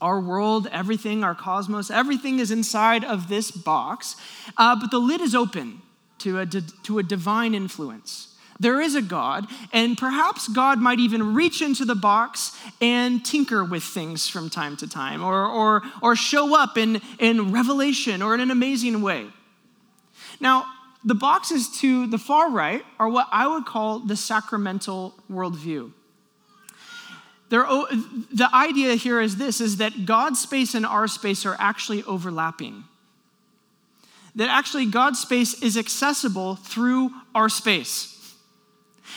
our 0.00 0.20
world, 0.20 0.68
everything, 0.70 1.24
our 1.24 1.34
cosmos, 1.34 1.90
everything 1.90 2.38
is 2.38 2.52
inside 2.52 3.02
of 3.02 3.28
this 3.28 3.50
box, 3.50 4.14
uh, 4.56 4.76
but 4.76 4.92
the 4.92 5.00
lid 5.00 5.20
is 5.20 5.34
open 5.34 5.82
to 6.18 6.38
a, 6.38 6.46
to 6.46 7.00
a 7.00 7.02
divine 7.02 7.56
influence. 7.56 8.33
There 8.60 8.80
is 8.80 8.94
a 8.94 9.02
God, 9.02 9.46
and 9.72 9.98
perhaps 9.98 10.48
God 10.48 10.78
might 10.78 11.00
even 11.00 11.34
reach 11.34 11.60
into 11.60 11.84
the 11.84 11.94
box 11.94 12.56
and 12.80 13.24
tinker 13.24 13.64
with 13.64 13.82
things 13.82 14.28
from 14.28 14.48
time 14.48 14.76
to 14.78 14.88
time, 14.88 15.24
or, 15.24 15.46
or, 15.46 15.82
or 16.00 16.14
show 16.14 16.56
up 16.56 16.78
in, 16.78 17.00
in 17.18 17.52
revelation 17.52 18.22
or 18.22 18.34
in 18.34 18.40
an 18.40 18.50
amazing 18.50 19.02
way. 19.02 19.26
Now, 20.40 20.66
the 21.04 21.14
boxes 21.14 21.68
to 21.80 22.06
the 22.06 22.18
far 22.18 22.50
right 22.50 22.84
are 22.98 23.08
what 23.08 23.28
I 23.30 23.46
would 23.46 23.66
call 23.66 23.98
the 23.98 24.16
sacramental 24.16 25.14
worldview. 25.30 25.92
There, 27.50 27.62
the 27.62 28.48
idea 28.52 28.94
here 28.94 29.20
is 29.20 29.36
this 29.36 29.60
is 29.60 29.76
that 29.76 30.06
God's 30.06 30.40
space 30.40 30.74
and 30.74 30.86
our 30.86 31.06
space 31.06 31.44
are 31.44 31.56
actually 31.58 32.02
overlapping. 32.04 32.84
That 34.34 34.48
actually 34.48 34.86
God's 34.86 35.20
space 35.20 35.62
is 35.62 35.76
accessible 35.76 36.56
through 36.56 37.10
our 37.34 37.48
space. 37.48 38.13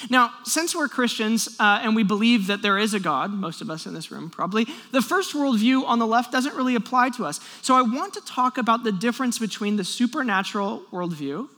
Now, 0.10 0.32
since 0.44 0.76
we're 0.76 0.88
Christians 0.88 1.56
uh, 1.60 1.80
and 1.82 1.96
we 1.96 2.04
believe 2.04 2.48
that 2.48 2.62
there 2.62 2.78
is 2.78 2.94
a 2.94 3.00
God, 3.00 3.32
most 3.32 3.62
of 3.62 3.70
us 3.70 3.86
in 3.86 3.94
this 3.94 4.12
room 4.12 4.30
probably, 4.30 4.68
the 4.92 5.02
first 5.02 5.34
worldview 5.34 5.86
on 5.86 6.00
the 6.00 6.08
left 6.08 6.32
doesn't 6.32 6.56
really 6.56 6.76
apply 6.76 7.10
to 7.12 7.26
us. 7.26 7.40
So 7.62 7.76
I 7.76 7.82
want 7.82 8.14
to 8.14 8.22
talk 8.22 8.58
about 8.58 8.84
the 8.84 8.92
difference 8.92 9.40
between 9.40 9.78
the 9.78 9.84
supernatural 9.84 10.84
worldview 10.92 11.50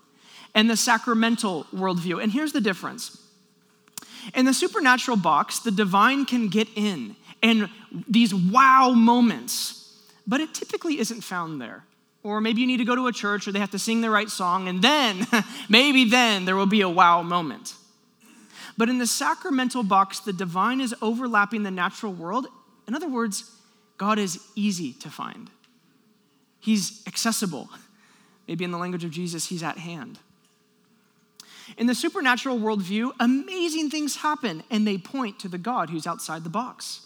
and 0.54 0.70
the 0.70 0.78
sacramental 0.78 1.66
worldview. 1.76 2.22
And 2.22 2.32
here's 2.32 2.54
the 2.54 2.62
difference 2.62 3.18
in 4.36 4.46
the 4.46 4.54
supernatural 4.54 5.18
box, 5.18 5.60
the 5.60 5.72
divine 5.72 6.26
can 6.26 6.50
get 6.50 6.68
in 6.76 7.16
and 7.42 7.70
these 8.08 8.34
wow 8.34 8.92
moments, 8.92 9.96
but 10.28 10.42
it 10.42 10.54
typically 10.54 11.00
isn't 11.00 11.22
found 11.22 11.62
there. 11.62 11.84
Or 12.22 12.42
maybe 12.42 12.62
you 12.62 12.68
need 12.68 12.78
to 12.78 12.86
go 12.86 12.96
to 12.96 13.08
a 13.08 13.14
church 13.14 13.48
or 13.48 13.54
they 13.54 13.60
have 13.60 13.72
to 13.72 13.80
sing 13.80 14.02
the 14.02 14.10
right 14.10 14.30
song, 14.30 14.68
and 14.68 14.82
then, 14.82 15.26
maybe 15.70 16.10
then, 16.10 16.46
there 16.46 16.56
will 16.56 16.66
be 16.66 16.82
a 16.82 16.90
wow 16.90 17.22
moment. 17.22 17.74
But 18.80 18.88
in 18.88 18.98
the 18.98 19.08
sacramental 19.08 19.84
box, 19.84 20.22
the 20.22 20.32
divine 20.32 20.80
is 20.80 20.96
overlapping 21.02 21.64
the 21.64 21.70
natural 21.70 22.14
world. 22.14 22.48
In 22.88 22.96
other 22.96 23.10
words, 23.10 23.52
God 23.98 24.18
is 24.18 24.40
easy 24.56 24.94
to 25.02 25.10
find, 25.10 25.52
He's 26.62 27.06
accessible. 27.06 27.70
Maybe 28.48 28.64
in 28.64 28.72
the 28.72 28.78
language 28.78 29.04
of 29.04 29.12
Jesus, 29.12 29.48
He's 29.48 29.64
at 29.64 29.78
hand. 29.78 30.18
In 31.78 31.88
the 31.88 31.94
supernatural 31.94 32.58
worldview, 32.58 33.12
amazing 33.20 33.90
things 33.90 34.16
happen 34.16 34.64
and 34.72 34.88
they 34.88 34.98
point 34.98 35.40
to 35.40 35.50
the 35.50 35.58
God 35.58 35.90
who's 35.90 36.08
outside 36.08 36.46
the 36.46 36.50
box. 36.50 37.06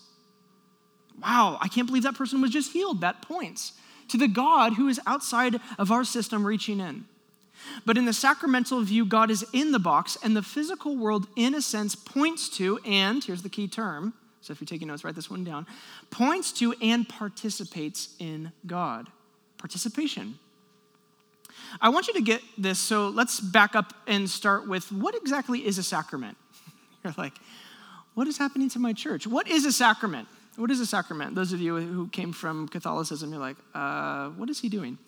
Wow, 1.24 1.58
I 1.60 1.70
can't 1.70 1.88
believe 1.88 2.04
that 2.04 2.14
person 2.14 2.40
was 2.40 2.52
just 2.52 2.72
healed. 2.72 3.02
That 3.02 3.24
points 3.24 3.74
to 4.10 4.18
the 4.18 4.28
God 4.28 4.74
who 4.74 4.90
is 4.90 5.02
outside 5.08 5.60
of 5.80 5.92
our 5.92 6.04
system 6.04 6.46
reaching 6.46 6.80
in. 6.80 7.06
But 7.86 7.98
in 7.98 8.06
the 8.06 8.14
sacramental 8.14 8.82
view, 8.82 9.06
God 9.06 9.32
is 9.32 9.46
in 9.54 9.72
the 9.72 9.80
box, 9.80 10.18
and 10.24 10.36
the 10.36 10.42
physical 10.42 10.96
world, 10.96 11.28
in 11.36 11.56
a 11.56 11.62
sense, 11.62 11.96
points 11.96 12.50
to, 12.58 12.80
and 12.86 13.24
here's 13.24 13.42
the 13.42 13.50
key 13.50 13.68
term. 13.68 14.14
So 14.42 14.52
if 14.52 14.60
you're 14.60 14.68
taking 14.68 14.90
notes, 14.90 15.04
write 15.04 15.16
this 15.16 15.30
one 15.30 15.44
down. 15.44 15.66
Points 16.12 16.52
to 16.54 16.74
and 16.82 17.08
participates 17.08 18.16
in 18.20 18.52
God. 18.68 19.08
Participation. 19.58 20.38
I 21.82 21.90
want 21.90 22.08
you 22.08 22.14
to 22.16 22.22
get 22.22 22.42
this, 22.58 22.80
so 22.80 23.10
let's 23.10 23.40
back 23.40 23.76
up 23.76 23.94
and 24.08 24.30
start 24.30 24.68
with 24.68 24.92
what 24.92 25.16
exactly 25.16 25.66
is 25.66 25.78
a 25.78 25.84
sacrament? 25.84 26.38
You're 27.04 27.16
like, 27.18 27.34
what 28.14 28.28
is 28.28 28.38
happening 28.38 28.70
to 28.70 28.80
my 28.80 28.94
church? 28.94 29.26
What 29.26 29.48
is 29.48 29.66
a 29.66 29.72
sacrament? 29.72 30.28
What 30.56 30.70
is 30.70 30.80
a 30.80 30.86
sacrament? 30.86 31.36
Those 31.36 31.52
of 31.52 31.62
you 31.62 31.78
who 31.78 32.08
came 32.10 32.32
from 32.32 32.68
Catholicism, 32.68 33.32
you're 33.32 33.40
like, 33.40 33.58
uh, 33.74 34.30
what 34.30 34.52
is 34.52 34.60
he 34.60 34.70
doing? 34.70 35.00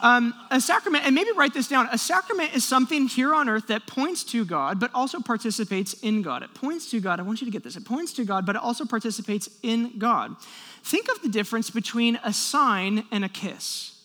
Um, 0.00 0.32
a 0.50 0.60
sacrament, 0.60 1.04
and 1.04 1.14
maybe 1.14 1.30
write 1.32 1.54
this 1.54 1.66
down 1.66 1.88
a 1.90 1.98
sacrament 1.98 2.54
is 2.54 2.64
something 2.64 3.08
here 3.08 3.34
on 3.34 3.48
earth 3.48 3.66
that 3.66 3.86
points 3.86 4.22
to 4.24 4.44
God, 4.44 4.78
but 4.78 4.90
also 4.94 5.20
participates 5.20 5.94
in 6.02 6.22
God. 6.22 6.42
It 6.42 6.54
points 6.54 6.90
to 6.92 7.00
God. 7.00 7.18
I 7.18 7.24
want 7.24 7.40
you 7.40 7.46
to 7.46 7.50
get 7.50 7.64
this. 7.64 7.76
It 7.76 7.84
points 7.84 8.12
to 8.14 8.24
God, 8.24 8.46
but 8.46 8.54
it 8.54 8.62
also 8.62 8.84
participates 8.84 9.48
in 9.62 9.98
God. 9.98 10.36
Think 10.84 11.08
of 11.10 11.20
the 11.22 11.28
difference 11.28 11.70
between 11.70 12.18
a 12.22 12.32
sign 12.32 13.04
and 13.10 13.24
a 13.24 13.28
kiss. 13.28 14.00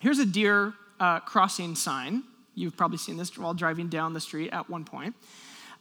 Here's 0.00 0.18
a 0.18 0.26
deer 0.26 0.74
uh, 1.00 1.20
crossing 1.20 1.74
sign. 1.74 2.22
You've 2.54 2.76
probably 2.76 2.98
seen 2.98 3.16
this 3.16 3.36
while 3.36 3.54
driving 3.54 3.88
down 3.88 4.14
the 4.14 4.20
street 4.20 4.50
at 4.50 4.70
one 4.70 4.84
point. 4.84 5.14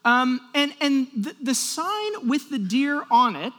Um, 0.05 0.41
and 0.53 0.73
and 0.79 1.07
the, 1.15 1.35
the 1.41 1.55
sign 1.55 2.27
with 2.27 2.49
the 2.49 2.59
deer 2.59 3.03
on 3.09 3.35
it 3.35 3.53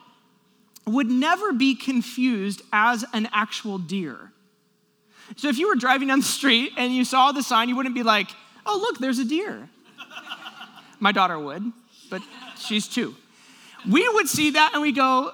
would 0.87 1.09
never 1.09 1.53
be 1.53 1.75
confused 1.75 2.63
as 2.73 3.05
an 3.13 3.29
actual 3.33 3.79
deer. 3.79 4.33
So 5.37 5.49
if 5.49 5.59
you 5.59 5.69
were 5.69 5.75
driving 5.75 6.09
down 6.09 6.21
the 6.21 6.25
street 6.25 6.73
and 6.77 6.95
you 6.95 7.05
saw 7.05 7.33
the 7.33 7.43
sign, 7.43 7.69
you 7.69 7.77
wouldn't 7.77 7.95
be 7.95 8.03
like, 8.03 8.29
oh, 8.67 8.79
look, 8.79 8.99
there's 8.99 9.19
a 9.19 9.25
deer. 9.25 9.69
My 11.01 11.13
daughter 11.13 11.39
would, 11.39 11.73
but 12.11 12.23
she's 12.59 12.89
two. 12.89 13.15
We 13.89 14.09
would 14.09 14.29
see 14.29 14.51
that 14.51 14.73
and 14.73 14.83
we 14.83 14.93
go, 14.93 15.33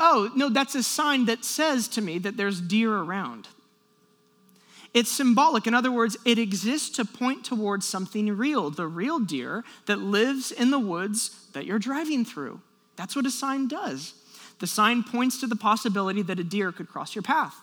oh, 0.00 0.30
no, 0.34 0.48
that's 0.48 0.74
a 0.74 0.82
sign 0.82 1.26
that 1.26 1.44
says 1.44 1.88
to 1.88 2.02
me 2.02 2.18
that 2.18 2.36
there's 2.36 2.60
deer 2.60 2.92
around. 2.92 3.48
It's 4.92 5.10
symbolic. 5.10 5.66
In 5.66 5.74
other 5.74 5.90
words, 5.90 6.16
it 6.24 6.38
exists 6.38 6.88
to 6.96 7.04
point 7.04 7.44
towards 7.44 7.86
something 7.86 8.36
real, 8.36 8.70
the 8.70 8.86
real 8.86 9.18
deer 9.18 9.64
that 9.86 9.98
lives 9.98 10.52
in 10.52 10.70
the 10.70 10.78
woods 10.78 11.48
that 11.52 11.66
you're 11.66 11.80
driving 11.80 12.24
through. 12.24 12.60
That's 12.96 13.16
what 13.16 13.26
a 13.26 13.30
sign 13.30 13.66
does. 13.66 14.14
The 14.60 14.68
sign 14.68 15.02
points 15.02 15.40
to 15.40 15.48
the 15.48 15.56
possibility 15.56 16.22
that 16.22 16.38
a 16.38 16.44
deer 16.44 16.70
could 16.70 16.88
cross 16.88 17.14
your 17.14 17.22
path. 17.22 17.56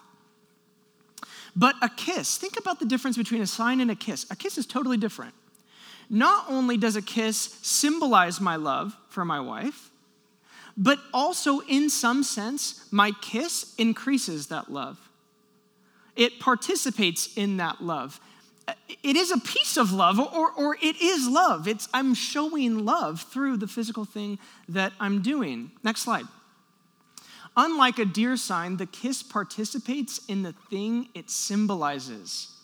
But 1.55 1.75
a 1.81 1.89
kiss, 1.89 2.37
think 2.37 2.57
about 2.57 2.79
the 2.79 2.85
difference 2.85 3.17
between 3.17 3.41
a 3.41 3.47
sign 3.47 3.81
and 3.81 3.91
a 3.91 3.95
kiss. 3.95 4.25
A 4.29 4.35
kiss 4.35 4.57
is 4.57 4.65
totally 4.65 4.97
different. 4.97 5.33
Not 6.09 6.45
only 6.49 6.77
does 6.77 6.95
a 6.95 7.01
kiss 7.01 7.37
symbolize 7.61 8.41
my 8.41 8.55
love 8.55 8.95
for 9.09 9.23
my 9.23 9.39
wife, 9.39 9.89
but 10.77 10.99
also, 11.13 11.59
in 11.61 11.89
some 11.89 12.23
sense, 12.23 12.87
my 12.91 13.11
kiss 13.21 13.75
increases 13.77 14.47
that 14.47 14.71
love. 14.71 14.97
It 16.15 16.39
participates 16.39 17.35
in 17.35 17.57
that 17.57 17.81
love. 17.81 18.19
It 19.03 19.15
is 19.15 19.31
a 19.31 19.37
piece 19.39 19.75
of 19.75 19.91
love, 19.91 20.19
or, 20.19 20.51
or 20.51 20.77
it 20.81 21.01
is 21.01 21.27
love. 21.27 21.67
It's, 21.67 21.89
I'm 21.93 22.13
showing 22.13 22.85
love 22.85 23.21
through 23.21 23.57
the 23.57 23.67
physical 23.67 24.05
thing 24.05 24.39
that 24.69 24.93
I'm 24.99 25.21
doing. 25.21 25.71
Next 25.83 26.01
slide. 26.01 26.25
Unlike 27.57 27.99
a 27.99 28.05
deer 28.05 28.37
sign, 28.37 28.77
the 28.77 28.85
kiss 28.85 29.21
participates 29.21 30.21
in 30.27 30.43
the 30.43 30.53
thing 30.69 31.09
it 31.13 31.29
symbolizes. 31.29 32.55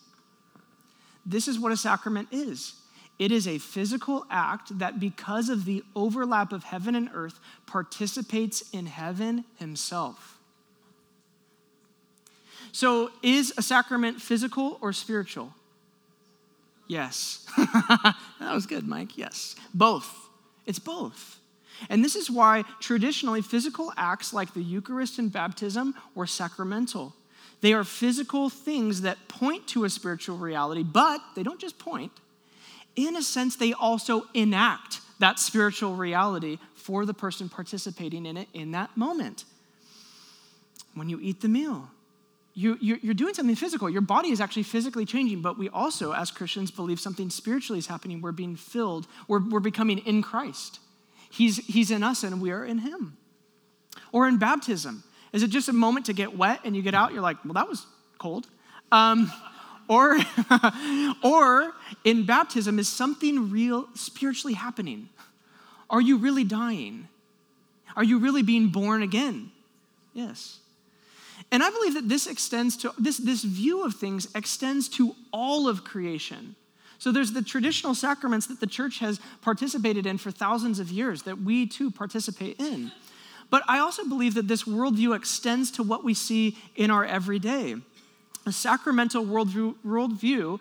This 1.26 1.48
is 1.48 1.60
what 1.60 1.72
a 1.72 1.78
sacrament 1.78 2.30
is 2.32 2.76
it 3.20 3.32
is 3.32 3.48
a 3.48 3.58
physical 3.58 4.26
act 4.30 4.78
that, 4.78 5.00
because 5.00 5.50
of 5.50 5.66
the 5.66 5.84
overlap 5.96 6.54
of 6.54 6.64
heaven 6.64 6.94
and 6.94 7.10
earth, 7.14 7.40
participates 7.66 8.64
in 8.72 8.86
heaven 8.86 9.44
himself. 9.58 10.38
So, 12.72 13.10
is 13.24 13.54
a 13.58 13.64
sacrament 13.64 14.22
physical 14.22 14.78
or 14.82 14.94
spiritual? 14.94 15.54
Yes. 16.88 17.46
that 17.58 18.16
was 18.40 18.68
good, 18.68 18.88
Mike. 18.88 19.18
Yes. 19.18 19.56
Both. 19.74 20.30
It's 20.68 20.80
both. 20.80 21.37
And 21.90 22.04
this 22.04 22.16
is 22.16 22.30
why 22.30 22.64
traditionally 22.80 23.42
physical 23.42 23.94
acts 23.98 24.34
like 24.34 24.54
the 24.54 24.64
Eucharist 24.64 25.20
and 25.20 25.32
baptism 25.32 25.94
were 26.16 26.28
sacramental. 26.28 27.14
They 27.62 27.74
are 27.74 27.84
physical 27.84 28.50
things 28.50 29.02
that 29.02 29.28
point 29.28 29.68
to 29.70 29.84
a 29.84 29.90
spiritual 29.90 30.38
reality, 30.38 30.84
but 30.84 31.22
they 31.36 31.44
don't 31.44 31.60
just 31.60 31.80
point. 31.80 32.12
in 32.98 33.16
a 33.16 33.22
sense, 33.22 33.56
they 33.56 33.74
also 33.74 34.26
enact 34.34 35.02
that 35.20 35.40
spiritual 35.40 35.96
reality 35.96 36.58
for 36.76 37.06
the 37.06 37.14
person 37.14 37.48
participating 37.48 38.26
in 38.26 38.36
it 38.36 38.50
in 38.54 38.72
that 38.72 38.96
moment. 38.98 39.46
When 40.96 41.08
you 41.08 41.20
eat 41.22 41.42
the 41.42 41.48
meal, 41.48 41.90
you, 42.56 42.76
you're 42.82 43.14
doing 43.14 43.36
something 43.36 43.56
physical. 43.56 43.88
Your 43.88 44.02
body 44.02 44.30
is 44.30 44.42
actually 44.42 44.64
physically 44.64 45.06
changing, 45.06 45.44
but 45.44 45.60
we 45.60 45.70
also, 45.70 46.12
as 46.12 46.32
Christians, 46.32 46.72
believe 46.72 47.00
something 47.00 47.30
spiritually 47.30 47.78
is 47.78 47.86
happening. 47.86 48.20
We're 48.20 48.32
being 48.32 48.56
filled, 48.56 49.08
we're, 49.28 49.48
we're 49.48 49.60
becoming 49.60 50.00
in 50.00 50.24
Christ. 50.24 50.80
He's, 51.30 51.58
he's 51.66 51.92
in 51.92 52.04
us 52.04 52.24
and 52.24 52.42
we 52.42 52.52
are 52.52 52.66
in 52.66 52.80
Him. 52.80 53.18
Or 54.12 54.28
in 54.28 54.38
baptism, 54.38 55.04
is 55.34 55.44
it 55.44 55.50
just 55.50 55.70
a 55.70 55.74
moment 55.74 56.06
to 56.08 56.14
get 56.14 56.38
wet 56.38 56.62
and 56.64 56.76
you 56.76 56.82
get 56.82 56.94
out? 56.94 57.14
You're 57.14 57.22
like, 57.22 57.44
well, 57.44 57.54
that 57.54 57.68
was 57.68 57.86
cold. 58.18 58.48
Um, 58.92 59.32
or, 59.88 60.18
or 61.24 61.74
in 62.04 62.26
baptism, 62.26 62.80
is 62.80 62.88
something 62.88 63.52
real 63.52 63.88
spiritually 63.96 64.54
happening? 64.54 65.10
Are 65.90 66.02
you 66.02 66.18
really 66.18 66.44
dying? 66.44 67.08
Are 67.96 68.04
you 68.04 68.20
really 68.20 68.44
being 68.44 68.70
born 68.70 69.02
again? 69.02 69.52
Yes. 70.14 70.60
And 71.52 71.64
I 71.64 71.70
believe 71.70 71.94
that 71.94 72.10
this 72.10 72.28
extends 72.28 72.76
to 72.78 72.94
this, 72.98 73.18
this 73.18 73.44
view 73.44 73.86
of 73.86 73.96
things 73.96 74.28
extends 74.36 74.90
to 74.90 75.16
all 75.32 75.68
of 75.68 75.84
creation. 75.84 76.56
So 77.00 77.12
there's 77.12 77.34
the 77.34 77.42
traditional 77.42 77.94
sacraments 77.94 78.48
that 78.48 78.60
the 78.60 78.68
church 78.68 79.00
has 79.00 79.20
participated 79.42 80.06
in 80.06 80.18
for 80.18 80.32
thousands 80.32 80.80
of 80.80 80.90
years 80.90 81.24
that 81.24 81.42
we 81.42 81.68
too 81.68 81.92
participate 81.92 82.60
in. 82.60 82.92
But 83.50 83.64
I 83.68 83.80
also 83.80 84.04
believe 84.04 84.34
that 84.34 84.48
this 84.48 84.64
worldview 84.64 85.16
extends 85.16 85.72
to 85.72 85.84
what 85.84 86.04
we 86.04 86.14
see 86.14 86.58
in 86.76 86.92
our 86.92 87.06
everyday. 87.06 87.76
A 88.46 88.52
sacramental 88.52 89.26
worldview, 89.26 89.76
worldview 89.86 90.60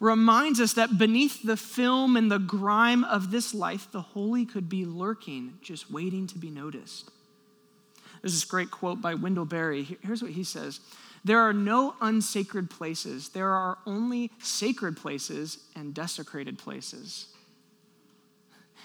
reminds 0.00 0.60
us 0.60 0.74
that 0.74 0.98
beneath 0.98 1.42
the 1.42 1.56
film 1.56 2.16
and 2.16 2.30
the 2.30 2.38
grime 2.38 3.04
of 3.04 3.30
this 3.30 3.54
life, 3.54 3.90
the 3.90 4.00
holy 4.00 4.44
could 4.44 4.68
be 4.68 4.84
lurking, 4.84 5.54
just 5.62 5.90
waiting 5.90 6.26
to 6.26 6.38
be 6.38 6.50
noticed. 6.50 7.10
There's 8.20 8.34
this 8.34 8.44
great 8.44 8.70
quote 8.70 9.00
by 9.00 9.14
Wendell 9.14 9.44
Berry. 9.44 9.96
Here's 10.02 10.22
what 10.22 10.32
he 10.32 10.44
says 10.44 10.80
There 11.26 11.40
are 11.40 11.52
no 11.52 11.96
unsacred 12.00 12.70
places, 12.70 13.30
there 13.30 13.50
are 13.50 13.78
only 13.84 14.30
sacred 14.38 14.96
places 14.96 15.58
and 15.74 15.92
desecrated 15.92 16.56
places. 16.56 17.26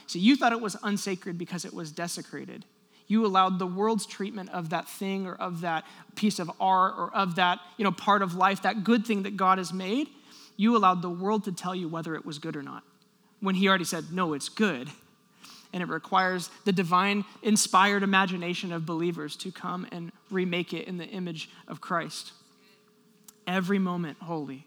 So 0.08 0.18
you 0.18 0.36
thought 0.36 0.52
it 0.52 0.60
was 0.60 0.76
unsacred 0.82 1.38
because 1.38 1.66
it 1.66 1.74
was 1.74 1.92
desecrated. 1.92 2.66
You 3.06 3.28
allowed 3.28 3.60
the 3.60 3.68
world's 3.68 4.08
treatment 4.08 4.50
of 4.50 4.72
that 4.72 4.90
thing 4.90 5.28
or 5.28 5.36
of 5.36 5.62
that 5.62 5.86
piece 6.16 6.40
of 6.40 6.50
art 6.60 6.96
or 6.98 7.14
of 7.14 7.36
that 7.36 7.60
you 7.78 7.84
know, 7.84 7.92
part 7.92 8.24
of 8.24 8.34
life, 8.34 8.64
that 8.64 8.84
good 8.84 9.06
thing 9.06 9.22
that 9.22 9.38
God 9.38 9.60
has 9.60 9.72
made, 9.72 10.08
you 10.58 10.76
allowed 10.76 11.04
the 11.04 11.12
world 11.12 11.44
to 11.44 11.52
tell 11.52 11.76
you 11.76 11.88
whether 11.88 12.16
it 12.16 12.26
was 12.26 12.40
good 12.40 12.56
or 12.56 12.64
not. 12.64 12.84
When 13.40 13.54
He 13.54 13.70
already 13.70 13.86
said, 13.86 14.06
no, 14.12 14.34
it's 14.34 14.50
good. 14.50 14.90
And 15.74 15.82
it 15.82 15.90
requires 15.90 16.50
the 16.66 16.72
divine 16.72 17.24
inspired 17.42 18.04
imagination 18.04 18.74
of 18.74 18.86
believers 18.86 19.36
to 19.38 19.52
come 19.52 19.88
and 19.92 20.12
remake 20.30 20.74
it 20.74 20.88
in 20.88 20.98
the 20.98 21.06
image 21.06 21.50
of 21.68 21.80
Christ. 21.80 22.34
Every 23.48 23.80
moment 23.80 24.18
holy, 24.22 24.66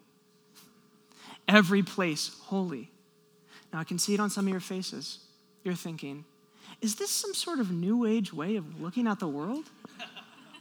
every 1.46 1.82
place 1.82 2.36
holy. 2.44 2.90
Now, 3.72 3.80
I 3.80 3.84
can 3.84 3.98
see 3.98 4.14
it 4.14 4.20
on 4.20 4.30
some 4.30 4.46
of 4.46 4.50
your 4.50 4.60
faces. 4.60 5.18
You're 5.62 5.74
thinking, 5.74 6.24
is 6.80 6.96
this 6.96 7.10
some 7.10 7.34
sort 7.34 7.58
of 7.58 7.70
new 7.70 8.06
age 8.06 8.32
way 8.32 8.56
of 8.56 8.80
looking 8.80 9.06
at 9.06 9.18
the 9.18 9.28
world? 9.28 9.64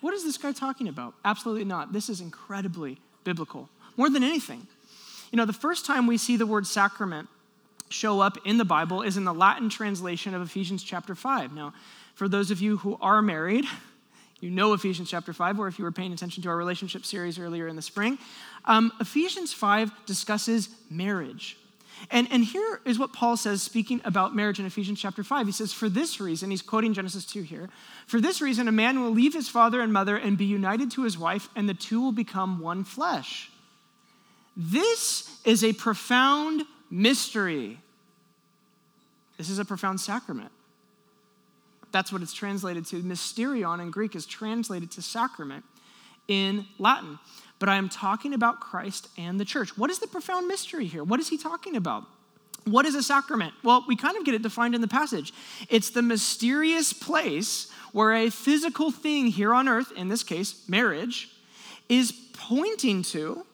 What 0.01 0.13
is 0.13 0.23
this 0.23 0.37
guy 0.37 0.51
talking 0.51 0.87
about? 0.89 1.13
Absolutely 1.23 1.63
not. 1.63 1.93
This 1.93 2.09
is 2.09 2.19
incredibly 2.19 2.99
biblical. 3.23 3.69
More 3.95 4.09
than 4.09 4.23
anything. 4.23 4.67
You 5.31 5.37
know, 5.37 5.45
the 5.45 5.53
first 5.53 5.85
time 5.85 6.07
we 6.07 6.17
see 6.17 6.35
the 6.35 6.45
word 6.45 6.67
sacrament 6.67 7.29
show 7.93 8.19
up 8.19 8.37
in 8.45 8.57
the 8.57 8.65
Bible 8.65 9.01
is 9.01 9.17
in 9.17 9.23
the 9.23 9.33
Latin 9.33 9.69
translation 9.69 10.33
of 10.33 10.41
Ephesians 10.41 10.83
chapter 10.83 11.15
5. 11.15 11.53
Now, 11.53 11.73
for 12.15 12.27
those 12.27 12.51
of 12.51 12.61
you 12.61 12.77
who 12.77 12.97
are 13.01 13.21
married, 13.21 13.65
you 14.39 14.49
know 14.49 14.73
Ephesians 14.73 15.09
chapter 15.09 15.31
5, 15.31 15.59
or 15.59 15.67
if 15.67 15.79
you 15.79 15.85
were 15.85 15.91
paying 15.91 16.11
attention 16.11 16.43
to 16.43 16.49
our 16.49 16.57
relationship 16.57 17.05
series 17.05 17.39
earlier 17.39 17.67
in 17.67 17.75
the 17.75 17.81
spring, 17.81 18.17
um, 18.65 18.91
Ephesians 18.99 19.53
5 19.53 19.91
discusses 20.05 20.69
marriage. 20.89 21.57
And, 22.11 22.27
and 22.31 22.43
here 22.43 22.81
is 22.85 22.99
what 22.99 23.13
Paul 23.13 23.37
says, 23.37 23.61
speaking 23.61 24.01
about 24.03 24.35
marriage 24.35 24.59
in 24.59 24.65
Ephesians 24.65 24.99
chapter 24.99 25.23
5. 25.23 25.45
He 25.45 25.51
says, 25.51 25.71
For 25.71 25.87
this 25.87 26.19
reason, 26.19 26.51
he's 26.51 26.61
quoting 26.61 26.93
Genesis 26.93 27.25
2 27.25 27.43
here, 27.43 27.69
for 28.07 28.19
this 28.19 28.41
reason, 28.41 28.67
a 28.67 28.71
man 28.71 29.01
will 29.01 29.11
leave 29.11 29.33
his 29.33 29.47
father 29.47 29.79
and 29.79 29.93
mother 29.93 30.17
and 30.17 30.37
be 30.37 30.45
united 30.45 30.91
to 30.91 31.03
his 31.03 31.17
wife, 31.17 31.47
and 31.55 31.69
the 31.69 31.73
two 31.73 32.01
will 32.01 32.11
become 32.11 32.59
one 32.59 32.83
flesh. 32.83 33.49
This 34.57 35.39
is 35.45 35.63
a 35.63 35.73
profound 35.73 36.63
mystery. 36.89 37.79
This 39.43 39.51
is 39.51 39.59
a 39.59 39.65
profound 39.65 39.99
sacrament. 39.99 40.51
That's 41.91 42.11
what 42.11 42.21
it's 42.21 42.33
translated 42.33 42.85
to. 42.87 43.03
Mysterion 43.03 43.81
in 43.81 43.91
Greek 43.91 44.15
is 44.15 44.25
translated 44.25 44.89
to 44.91 45.01
sacrament 45.01 45.65
in 46.27 46.65
Latin 46.79 47.19
but 47.63 47.69
I 47.69 47.77
am 47.77 47.87
talking 47.87 48.33
about 48.33 48.59
Christ 48.59 49.07
and 49.17 49.39
the 49.39 49.45
church. 49.45 49.77
What 49.77 49.89
is 49.89 49.99
the 49.99 50.07
profound 50.07 50.49
mystery 50.49 50.85
here? 50.85 51.01
What 51.01 51.21
is 51.21 51.29
he 51.29 51.37
talking 51.37 51.77
about? 51.77 52.03
What 52.65 52.85
is 52.85 52.93
a 52.93 53.01
sacrament? 53.01 53.53
Well, 53.63 53.85
we 53.87 53.95
kind 53.95 54.17
of 54.17 54.25
get 54.25 54.35
it 54.35 54.41
defined 54.41 54.75
in 54.75 54.81
the 54.81 54.87
passage. 54.89 55.31
It's 55.69 55.89
the 55.89 56.01
mysterious 56.01 56.91
place 56.91 57.71
where 57.93 58.11
a 58.11 58.29
physical 58.29 58.91
thing 58.91 59.27
here 59.27 59.53
on 59.53 59.69
earth, 59.69 59.93
in 59.93 60.09
this 60.09 60.23
case, 60.23 60.67
marriage, 60.67 61.29
is 61.87 62.11
pointing 62.33 63.01
to, 63.03 63.45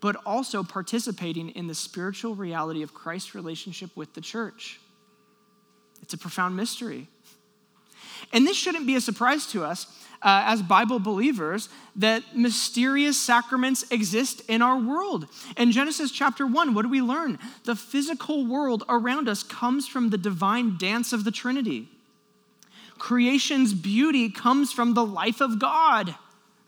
but 0.00 0.16
also 0.24 0.62
participating 0.62 1.50
in 1.50 1.66
the 1.66 1.74
spiritual 1.74 2.34
reality 2.34 2.82
of 2.82 2.94
Christ's 2.94 3.34
relationship 3.34 3.94
with 3.94 4.14
the 4.14 4.22
church. 4.22 4.80
It's 6.02 6.14
a 6.14 6.18
profound 6.18 6.56
mystery. 6.56 7.08
And 8.32 8.46
this 8.46 8.56
shouldn't 8.56 8.86
be 8.86 8.96
a 8.96 9.00
surprise 9.00 9.46
to 9.48 9.64
us 9.64 9.86
uh, 10.22 10.44
as 10.46 10.62
Bible 10.62 10.98
believers 10.98 11.68
that 11.96 12.36
mysterious 12.36 13.18
sacraments 13.18 13.90
exist 13.90 14.42
in 14.48 14.62
our 14.62 14.78
world. 14.78 15.26
In 15.56 15.72
Genesis 15.72 16.10
chapter 16.10 16.46
1, 16.46 16.74
what 16.74 16.82
do 16.82 16.88
we 16.88 17.00
learn? 17.00 17.38
The 17.64 17.74
physical 17.74 18.46
world 18.46 18.84
around 18.88 19.28
us 19.28 19.42
comes 19.42 19.88
from 19.88 20.10
the 20.10 20.18
divine 20.18 20.76
dance 20.76 21.12
of 21.12 21.24
the 21.24 21.30
Trinity. 21.30 21.88
Creation's 22.98 23.72
beauty 23.72 24.28
comes 24.28 24.72
from 24.72 24.94
the 24.94 25.04
life 25.04 25.40
of 25.40 25.58
God. 25.58 26.14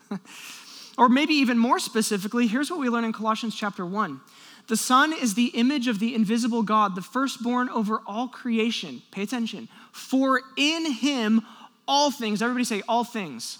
or 0.97 1.07
maybe 1.07 1.35
even 1.35 1.57
more 1.57 1.79
specifically, 1.79 2.47
here's 2.47 2.71
what 2.71 2.79
we 2.79 2.89
learn 2.89 3.03
in 3.03 3.13
Colossians 3.13 3.55
chapter 3.55 3.85
1. 3.85 4.19
The 4.67 4.77
Son 4.77 5.11
is 5.13 5.33
the 5.33 5.47
image 5.47 5.87
of 5.87 5.99
the 5.99 6.15
invisible 6.15 6.63
God, 6.63 6.95
the 6.95 7.01
firstborn 7.01 7.69
over 7.69 8.01
all 8.07 8.27
creation. 8.27 9.01
Pay 9.11 9.23
attention. 9.23 9.67
For 9.91 10.41
in 10.55 10.91
him 10.91 11.41
all 11.87 12.11
things, 12.11 12.41
everybody 12.41 12.63
say, 12.63 12.81
all 12.87 13.03
things, 13.03 13.59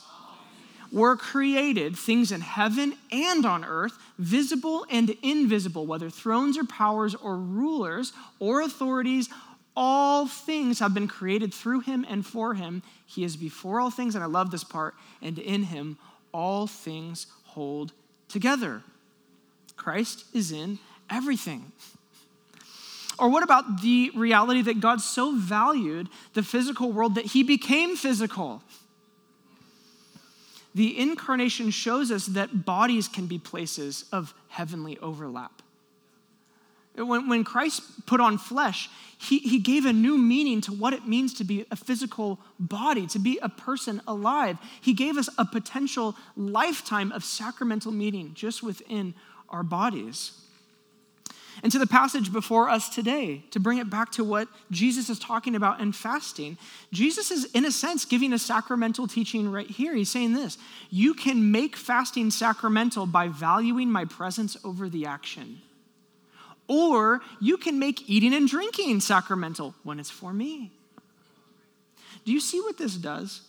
were 0.91 1.17
created, 1.17 1.97
things 1.97 2.31
in 2.31 2.41
heaven 2.41 2.95
and 3.11 3.45
on 3.45 3.65
earth, 3.65 3.97
visible 4.17 4.85
and 4.89 5.09
invisible, 5.21 5.85
whether 5.85 6.09
thrones 6.09 6.57
or 6.57 6.63
powers 6.63 7.15
or 7.15 7.35
rulers 7.35 8.13
or 8.39 8.61
authorities, 8.61 9.27
all 9.75 10.27
things 10.27 10.79
have 10.79 10.93
been 10.93 11.07
created 11.07 11.53
through 11.53 11.79
him 11.81 12.05
and 12.07 12.25
for 12.25 12.53
him. 12.53 12.83
He 13.05 13.23
is 13.23 13.35
before 13.35 13.79
all 13.79 13.89
things, 13.89 14.15
and 14.15 14.23
I 14.23 14.27
love 14.27 14.51
this 14.51 14.63
part, 14.63 14.93
and 15.21 15.39
in 15.39 15.63
him 15.63 15.97
all 16.31 16.67
things 16.67 17.27
hold 17.45 17.91
together. 18.29 18.83
Christ 19.75 20.25
is 20.33 20.51
in 20.51 20.79
everything. 21.09 21.71
Or 23.19 23.29
what 23.29 23.43
about 23.43 23.81
the 23.81 24.11
reality 24.15 24.61
that 24.63 24.79
God 24.79 24.99
so 24.99 25.35
valued 25.35 26.09
the 26.33 26.43
physical 26.43 26.91
world 26.91 27.15
that 27.15 27.25
he 27.25 27.43
became 27.43 27.95
physical? 27.95 28.63
The 30.75 30.99
incarnation 30.99 31.69
shows 31.69 32.11
us 32.11 32.25
that 32.27 32.65
bodies 32.65 33.07
can 33.07 33.27
be 33.27 33.37
places 33.37 34.05
of 34.11 34.33
heavenly 34.49 34.97
overlap. 34.97 35.61
When, 36.95 37.27
when 37.27 37.43
Christ 37.43 38.05
put 38.05 38.19
on 38.19 38.37
flesh, 38.37 38.89
he, 39.17 39.39
he 39.39 39.59
gave 39.59 39.85
a 39.85 39.93
new 39.93 40.17
meaning 40.17 40.61
to 40.61 40.71
what 40.71 40.93
it 40.93 41.07
means 41.07 41.33
to 41.35 41.43
be 41.43 41.65
a 41.71 41.75
physical 41.75 42.39
body, 42.59 43.07
to 43.07 43.19
be 43.19 43.39
a 43.41 43.49
person 43.49 44.01
alive. 44.07 44.57
He 44.81 44.93
gave 44.93 45.17
us 45.17 45.29
a 45.37 45.45
potential 45.45 46.15
lifetime 46.35 47.11
of 47.11 47.23
sacramental 47.23 47.91
meaning 47.91 48.31
just 48.33 48.61
within 48.61 49.15
our 49.49 49.63
bodies 49.63 50.42
and 51.63 51.71
to 51.71 51.80
the 51.80 51.88
passage 51.88 52.32
before 52.32 52.67
us 52.67 52.89
today 52.89 53.41
to 53.52 53.60
bring 53.60 53.78
it 53.78 53.89
back 53.89 54.12
to 54.12 54.23
what 54.23 54.49
Jesus 54.69 55.10
is 55.10 55.17
talking 55.17 55.56
about 55.56 55.80
in 55.80 55.93
fasting. 55.93 56.58
Jesus 56.91 57.32
is, 57.32 57.45
in 57.54 57.63
a 57.63 57.71
sense, 57.71 58.04
giving 58.04 58.34
a 58.34 58.38
sacramental 58.38 59.08
teaching 59.08 59.49
right 59.49 59.69
here. 59.69 59.95
He's 59.95 60.12
saying 60.12 60.34
this 60.34 60.58
You 60.91 61.13
can 61.13 61.52
make 61.52 61.78
fasting 61.78 62.32
sacramental 62.32 63.06
by 63.06 63.30
valuing 63.30 63.89
my 63.89 64.04
presence 64.04 64.58
over 64.65 64.89
the 64.89 65.06
action. 65.06 65.62
Or 66.67 67.21
you 67.39 67.58
can 67.58 67.80
make 67.80 68.10
eating 68.10 68.34
and 68.34 68.47
drinking 68.47 68.99
sacramental 68.99 69.73
when 69.84 69.99
it's 69.99 70.10
for 70.10 70.34
me. 70.34 70.71
Do 72.26 72.32
you 72.32 72.39
see 72.39 72.60
what 72.60 72.78
this 72.78 72.95
does? 72.95 73.41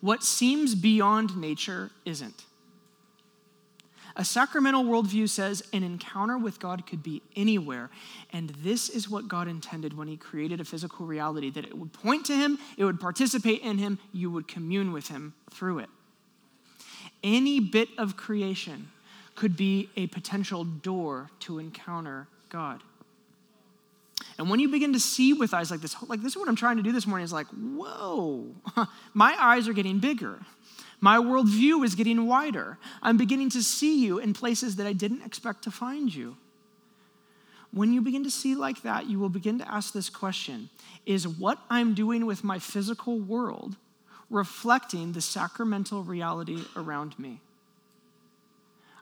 What 0.00 0.22
seems 0.22 0.74
beyond 0.74 1.36
nature 1.36 1.90
isn't. 2.04 2.44
A 4.20 4.24
sacramental 4.24 4.84
worldview 4.84 5.30
says 5.30 5.62
an 5.72 5.82
encounter 5.82 6.36
with 6.36 6.60
God 6.60 6.86
could 6.86 7.02
be 7.02 7.22
anywhere. 7.36 7.88
And 8.34 8.50
this 8.50 8.90
is 8.90 9.08
what 9.08 9.28
God 9.28 9.48
intended 9.48 9.96
when 9.96 10.08
He 10.08 10.18
created 10.18 10.60
a 10.60 10.64
physical 10.66 11.06
reality 11.06 11.48
that 11.48 11.64
it 11.64 11.78
would 11.78 11.94
point 11.94 12.26
to 12.26 12.36
Him, 12.36 12.58
it 12.76 12.84
would 12.84 13.00
participate 13.00 13.62
in 13.62 13.78
Him, 13.78 13.98
you 14.12 14.30
would 14.30 14.46
commune 14.46 14.92
with 14.92 15.08
Him 15.08 15.32
through 15.50 15.78
it. 15.78 15.88
Any 17.24 17.60
bit 17.60 17.88
of 17.96 18.18
creation 18.18 18.90
could 19.36 19.56
be 19.56 19.88
a 19.96 20.06
potential 20.08 20.64
door 20.64 21.30
to 21.40 21.58
encounter 21.58 22.28
God. 22.50 22.82
And 24.36 24.50
when 24.50 24.60
you 24.60 24.68
begin 24.68 24.92
to 24.92 25.00
see 25.00 25.32
with 25.32 25.54
eyes 25.54 25.70
like 25.70 25.80
this, 25.80 25.96
like 26.08 26.20
this 26.20 26.32
is 26.32 26.36
what 26.36 26.46
I'm 26.46 26.56
trying 26.56 26.76
to 26.76 26.82
do 26.82 26.92
this 26.92 27.06
morning 27.06 27.24
is 27.24 27.32
like, 27.32 27.46
whoa, 27.46 28.48
my 29.14 29.34
eyes 29.38 29.66
are 29.66 29.72
getting 29.72 29.98
bigger. 29.98 30.40
My 31.00 31.16
worldview 31.16 31.84
is 31.84 31.94
getting 31.94 32.26
wider. 32.26 32.78
I'm 33.02 33.16
beginning 33.16 33.50
to 33.50 33.62
see 33.62 34.04
you 34.04 34.18
in 34.18 34.34
places 34.34 34.76
that 34.76 34.86
I 34.86 34.92
didn't 34.92 35.22
expect 35.22 35.64
to 35.64 35.70
find 35.70 36.14
you. 36.14 36.36
When 37.72 37.92
you 37.92 38.02
begin 38.02 38.24
to 38.24 38.30
see 38.30 38.54
like 38.54 38.82
that, 38.82 39.08
you 39.08 39.18
will 39.18 39.28
begin 39.28 39.58
to 39.58 39.72
ask 39.72 39.92
this 39.92 40.10
question 40.10 40.68
Is 41.06 41.26
what 41.26 41.58
I'm 41.70 41.94
doing 41.94 42.26
with 42.26 42.44
my 42.44 42.58
physical 42.58 43.18
world 43.18 43.76
reflecting 44.28 45.12
the 45.12 45.20
sacramental 45.20 46.02
reality 46.02 46.62
around 46.76 47.18
me? 47.18 47.40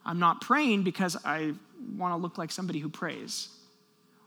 I'm 0.04 0.18
not 0.18 0.40
praying 0.40 0.84
because 0.84 1.16
I 1.24 1.54
want 1.96 2.12
to 2.12 2.16
look 2.16 2.38
like 2.38 2.50
somebody 2.50 2.78
who 2.78 2.88
prays 2.88 3.48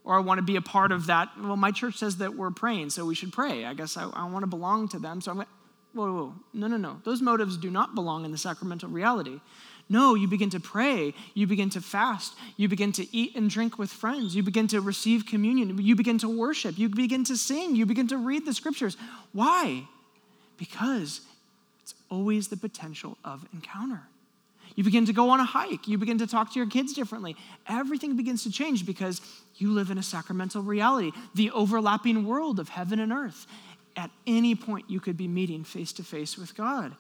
or 0.04 0.16
I 0.16 0.20
want 0.20 0.40
to 0.40 0.44
be 0.44 0.56
a 0.56 0.62
part 0.62 0.92
of 0.92 1.08
that. 1.08 1.30
Well, 1.40 1.56
my 1.56 1.72
church 1.72 1.98
says 1.98 2.18
that 2.18 2.36
we're 2.36 2.52
praying, 2.52 2.90
so 2.90 3.06
we 3.06 3.16
should 3.16 3.32
pray. 3.32 3.66
I 3.66 3.74
guess 3.74 3.98
I, 3.98 4.10
I 4.10 4.28
want 4.30 4.44
to 4.44 4.48
belong 4.48 4.88
to 4.90 5.00
them. 5.00 5.22
So 5.22 5.32
I'm 5.32 5.38
like, 5.38 5.48
whoa, 5.94 6.14
whoa, 6.14 6.34
no, 6.54 6.68
no, 6.68 6.78
no. 6.78 7.02
Those 7.04 7.22
motives 7.22 7.58
do 7.58 7.70
not 7.70 7.96
belong 7.96 8.26
in 8.26 8.32
the 8.32 8.38
sacramental 8.38 8.90
reality. 8.90 9.40
No, 9.90 10.16
you 10.16 10.28
begin 10.28 10.50
to 10.52 10.60
pray, 10.60 11.14
you 11.34 11.48
begin 11.48 11.70
to 11.72 11.82
fast, 11.82 12.34
you 12.56 12.70
begin 12.70 12.94
to 12.94 13.16
eat 13.16 13.36
and 13.36 13.50
drink 13.50 13.78
with 13.78 13.92
friends, 13.92 14.34
you 14.34 14.42
begin 14.42 14.68
to 14.68 14.80
receive 14.80 15.26
communion, 15.26 15.78
you 15.82 15.98
begin 15.98 16.18
to 16.20 16.30
worship, 16.30 16.78
you 16.78 16.88
begin 16.88 17.26
to 17.26 17.36
sing, 17.36 17.76
you 17.76 17.86
begin 17.86 18.08
to 18.08 18.18
read 18.18 18.46
the 18.46 18.54
scriptures. 18.54 18.96
Why? 19.34 19.84
Because 20.58 21.22
it's 21.82 21.94
always 22.10 22.48
the 22.48 22.56
potential 22.56 23.18
of 23.26 23.46
encounter. 23.52 24.04
You 24.76 24.84
begin 24.84 25.06
to 25.06 25.14
go 25.14 25.30
on 25.30 25.40
a 25.40 25.46
hike. 25.46 25.88
You 25.88 25.98
begin 25.98 26.18
to 26.20 26.28
talk 26.28 26.54
to 26.54 26.60
your 26.60 26.70
kids 26.70 26.94
differently. 26.94 27.36
Everything 27.68 28.16
begins 28.16 28.44
to 28.44 28.52
change 28.52 28.86
because 28.86 29.22
you 29.58 29.72
live 29.72 29.92
in 29.92 29.98
a 29.98 30.04
sacramental 30.04 30.62
reality, 30.62 31.12
the 31.36 31.52
overlapping 31.52 32.26
world 32.26 32.60
of 32.60 32.70
heaven 32.70 33.00
and 33.00 33.12
earth. 33.12 33.48
At 33.96 34.12
any 34.26 34.56
point, 34.56 34.90
you 34.90 35.00
could 35.00 35.18
be 35.18 35.28
meeting 35.28 35.64
face 35.64 35.92
to 35.94 36.04
face 36.04 36.38
with 36.38 36.56
God. 36.56 36.96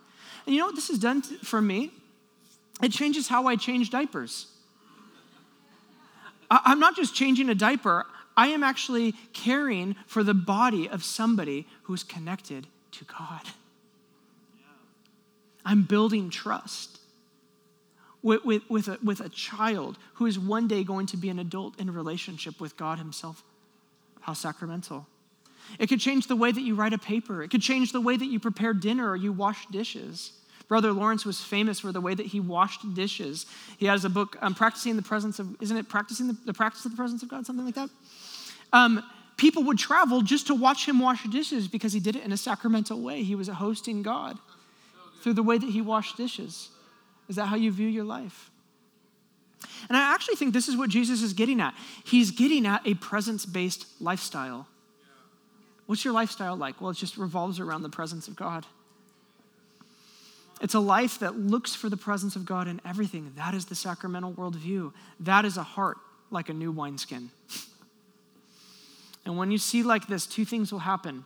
And 0.45 0.55
you 0.55 0.59
know 0.59 0.67
what 0.67 0.75
this 0.75 0.89
has 0.89 0.99
done 0.99 1.21
for 1.21 1.61
me? 1.61 1.91
It 2.81 2.91
changes 2.91 3.27
how 3.27 3.47
I 3.47 3.55
change 3.55 3.89
diapers. 3.89 4.47
I'm 6.49 6.79
not 6.79 6.95
just 6.95 7.15
changing 7.15 7.49
a 7.49 7.55
diaper, 7.55 8.05
I 8.35 8.47
am 8.47 8.63
actually 8.63 9.13
caring 9.33 9.95
for 10.05 10.23
the 10.23 10.33
body 10.33 10.89
of 10.89 11.03
somebody 11.03 11.67
who's 11.83 12.03
connected 12.03 12.67
to 12.91 13.05
God. 13.05 13.41
I'm 15.63 15.83
building 15.83 16.29
trust 16.29 16.99
with, 18.21 18.43
with, 18.43 18.69
with, 18.69 18.87
a, 18.87 18.97
with 19.03 19.19
a 19.19 19.29
child 19.29 19.97
who 20.15 20.25
is 20.25 20.37
one 20.39 20.67
day 20.67 20.83
going 20.83 21.05
to 21.07 21.17
be 21.17 21.29
an 21.29 21.39
adult 21.39 21.79
in 21.79 21.93
relationship 21.93 22.59
with 22.59 22.77
God 22.77 22.97
Himself. 22.97 23.43
How 24.21 24.33
sacramental. 24.33 25.07
It 25.79 25.87
could 25.87 25.99
change 25.99 26.27
the 26.27 26.35
way 26.35 26.51
that 26.51 26.61
you 26.61 26.75
write 26.75 26.93
a 26.93 26.97
paper, 26.97 27.43
it 27.43 27.49
could 27.49 27.61
change 27.61 27.91
the 27.91 28.01
way 28.01 28.17
that 28.17 28.25
you 28.25 28.39
prepare 28.39 28.73
dinner 28.73 29.09
or 29.09 29.15
you 29.15 29.31
wash 29.31 29.65
dishes. 29.67 30.33
Brother 30.67 30.93
Lawrence 30.93 31.25
was 31.25 31.41
famous 31.41 31.81
for 31.81 31.91
the 31.91 31.99
way 31.99 32.15
that 32.15 32.27
he 32.27 32.39
washed 32.39 32.93
dishes. 32.93 33.45
He 33.77 33.87
has 33.87 34.05
a 34.05 34.09
book, 34.09 34.37
um, 34.41 34.55
Practicing 34.55 34.95
the 34.95 35.01
Presence 35.01 35.37
of, 35.37 35.61
isn't 35.61 35.75
it 35.75 35.89
Practicing 35.89 36.27
the, 36.27 36.37
the 36.45 36.53
Practice 36.53 36.85
of 36.85 36.91
the 36.91 36.95
Presence 36.95 37.21
of 37.23 37.27
God, 37.27 37.45
something 37.45 37.65
like 37.65 37.75
that? 37.75 37.89
Um, 38.71 39.03
people 39.35 39.63
would 39.63 39.77
travel 39.77 40.21
just 40.21 40.47
to 40.47 40.55
watch 40.55 40.87
him 40.87 40.99
wash 40.99 41.23
dishes 41.25 41.67
because 41.67 41.91
he 41.91 41.99
did 41.99 42.15
it 42.15 42.23
in 42.23 42.31
a 42.31 42.37
sacramental 42.37 43.01
way. 43.01 43.21
He 43.21 43.35
was 43.35 43.49
a 43.49 43.53
hosting 43.53 44.01
God 44.01 44.37
through 45.21 45.33
the 45.33 45.43
way 45.43 45.57
that 45.57 45.69
he 45.69 45.81
washed 45.81 46.15
dishes. 46.15 46.69
Is 47.27 47.35
that 47.35 47.47
how 47.47 47.57
you 47.57 47.71
view 47.71 47.87
your 47.87 48.05
life? 48.05 48.49
And 49.89 49.97
I 49.97 50.13
actually 50.13 50.35
think 50.35 50.53
this 50.53 50.67
is 50.67 50.77
what 50.77 50.89
Jesus 50.89 51.21
is 51.21 51.33
getting 51.33 51.59
at. 51.59 51.73
He's 52.05 52.31
getting 52.31 52.65
at 52.65 52.85
a 52.87 52.93
presence 52.93 53.45
based 53.45 53.87
lifestyle. 53.99 54.67
What's 55.85 56.05
your 56.05 56.13
lifestyle 56.13 56.55
like? 56.55 56.79
Well, 56.79 56.91
it 56.91 56.97
just 56.97 57.17
revolves 57.17 57.59
around 57.59 57.83
the 57.83 57.89
presence 57.89 58.27
of 58.27 58.35
God. 58.35 58.65
It's 60.61 60.75
a 60.75 60.79
life 60.79 61.19
that 61.19 61.37
looks 61.37 61.73
for 61.73 61.89
the 61.89 61.97
presence 61.97 62.35
of 62.35 62.45
God 62.45 62.67
in 62.67 62.79
everything. 62.85 63.33
That 63.35 63.53
is 63.53 63.65
the 63.65 63.75
sacramental 63.75 64.31
worldview. 64.33 64.93
That 65.19 65.43
is 65.43 65.57
a 65.57 65.63
heart 65.63 65.97
like 66.29 66.49
a 66.49 66.53
new 66.53 66.71
wineskin. 66.71 67.31
and 69.25 69.37
when 69.37 69.51
you 69.51 69.57
see 69.57 69.81
like 69.83 70.07
this, 70.07 70.27
two 70.27 70.45
things 70.45 70.71
will 70.71 70.79
happen. 70.79 71.25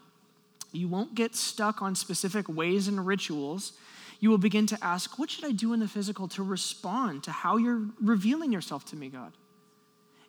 You 0.71 0.87
won't 0.87 1.15
get 1.15 1.35
stuck 1.35 1.81
on 1.81 1.95
specific 1.95 2.47
ways 2.47 2.87
and 2.87 3.05
rituals 3.05 3.73
you 4.19 4.29
will 4.29 4.37
begin 4.37 4.65
to 4.67 4.77
ask, 4.83 5.19
What 5.19 5.29
should 5.29 5.45
I 5.45 5.51
do 5.51 5.73
in 5.73 5.79
the 5.79 5.87
physical 5.87 6.27
to 6.29 6.43
respond 6.43 7.23
to 7.23 7.31
how 7.31 7.57
you're 7.57 7.85
revealing 8.01 8.51
yourself 8.51 8.85
to 8.85 8.95
me, 8.95 9.09
God? 9.09 9.33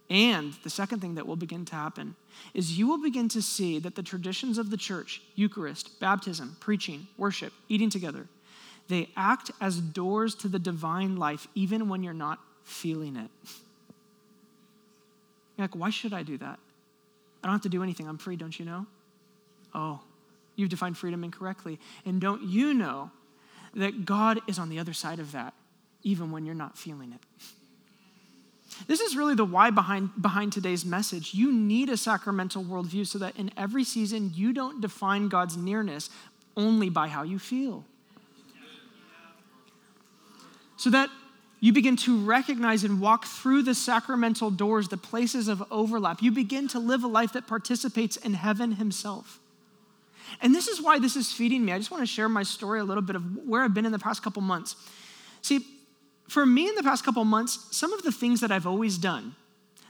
And 0.09 0.55
the 0.62 0.71
second 0.71 1.01
thing 1.01 1.16
that 1.16 1.27
will 1.27 1.37
begin 1.37 1.64
to 1.64 1.75
happen 1.75 2.14
is 2.55 2.79
you 2.79 2.87
will 2.87 3.03
begin 3.03 3.29
to 3.31 3.42
see 3.42 3.79
that 3.81 3.97
the 3.97 4.03
traditions 4.03 4.57
of 4.57 4.71
the 4.71 4.77
church, 4.77 5.21
Eucharist, 5.35 5.99
baptism, 5.99 6.57
preaching, 6.61 7.09
worship, 7.16 7.53
eating 7.69 7.90
together, 7.90 8.27
they 8.88 9.09
act 9.16 9.51
as 9.61 9.81
doors 9.81 10.35
to 10.37 10.49
the 10.49 10.61
divine 10.61 11.16
life 11.16 11.49
even 11.55 11.88
when 11.88 12.05
you're 12.05 12.14
not 12.14 12.38
feeling 12.62 13.16
it. 13.16 13.31
You're 15.57 15.64
like, 15.64 15.75
why 15.75 15.90
should 15.90 16.12
I 16.12 16.23
do 16.23 16.38
that? 16.38 16.59
I 17.42 17.47
don't 17.47 17.55
have 17.55 17.62
to 17.62 17.69
do 17.69 17.83
anything. 17.83 18.09
I'm 18.09 18.19
free, 18.19 18.37
don't 18.37 18.57
you 18.57 18.64
know? 18.64 18.87
Oh, 19.75 20.01
you've 20.55 20.69
defined 20.69 20.97
freedom 20.97 21.25
incorrectly. 21.25 21.81
And 22.05 22.21
don't 22.21 22.42
you 22.42 22.75
know 22.75 23.11
that 23.75 24.05
God 24.05 24.40
is 24.47 24.59
on 24.59 24.69
the 24.69 24.79
other 24.79 24.92
side 24.92 25.19
of 25.19 25.33
that, 25.33 25.55
even 26.03 26.31
when 26.31 26.47
you're 26.47 26.55
not 26.55 26.79
feeling 26.79 27.12
it. 27.12 27.21
This 28.87 29.00
is 29.00 29.16
really 29.16 29.35
the 29.35 29.44
why 29.44 29.70
behind, 29.70 30.11
behind 30.20 30.52
today's 30.52 30.85
message. 30.85 31.35
You 31.35 31.52
need 31.52 31.88
a 31.88 31.96
sacramental 31.96 32.64
worldview 32.64 33.07
so 33.07 33.18
that 33.18 33.37
in 33.37 33.50
every 33.57 33.85
season 33.85 34.33
you 34.35 34.52
don't 34.52 34.81
define 34.81 35.29
God's 35.29 35.57
nearness 35.57 36.11
only 36.57 36.88
by 36.88 37.09
how 37.09 37.22
you 37.22 37.38
feel. 37.38 37.85
So 40.76 40.90
that 40.90 41.09
you 41.61 41.72
begin 41.72 41.96
to 41.96 42.18
recognize 42.18 42.85
and 42.85 43.00
walk 43.00 43.24
through 43.24 43.62
the 43.62 43.74
sacramental 43.74 44.50
doors, 44.50 44.88
the 44.88 44.98
places 44.98 45.48
of 45.48 45.64
overlap. 45.70 46.22
You 46.22 46.31
begin 46.31 46.68
to 46.68 46.79
live 46.79 47.02
a 47.02 47.09
life 47.09 47.33
that 47.33 47.46
participates 47.46 48.16
in 48.16 48.35
heaven 48.35 48.72
Himself. 48.72 49.40
And 50.42 50.55
this 50.55 50.68
is 50.68 50.83
why 50.83 50.98
this 50.98 51.16
is 51.16 51.33
feeding 51.33 51.64
me. 51.64 51.72
I 51.72 51.79
just 51.79 51.90
want 51.90 52.02
to 52.02 52.07
share 52.07 52.29
my 52.29 52.42
story 52.42 52.81
a 52.81 52.85
little 52.85 53.02
bit 53.02 53.16
of 53.16 53.46
where 53.46 53.62
I've 53.62 53.72
been 53.72 53.87
in 53.87 53.92
the 53.92 53.98
past 53.98 54.22
couple 54.22 54.42
months. 54.42 54.76
See, 55.40 55.64
for 56.28 56.44
me 56.44 56.68
in 56.68 56.74
the 56.74 56.82
past 56.82 57.04
couple 57.04 57.24
months, 57.24 57.68
some 57.70 57.92
of 57.92 58.02
the 58.02 58.12
things 58.12 58.40
that 58.40 58.50
I've 58.50 58.66
always 58.66 58.98
done, 58.98 59.34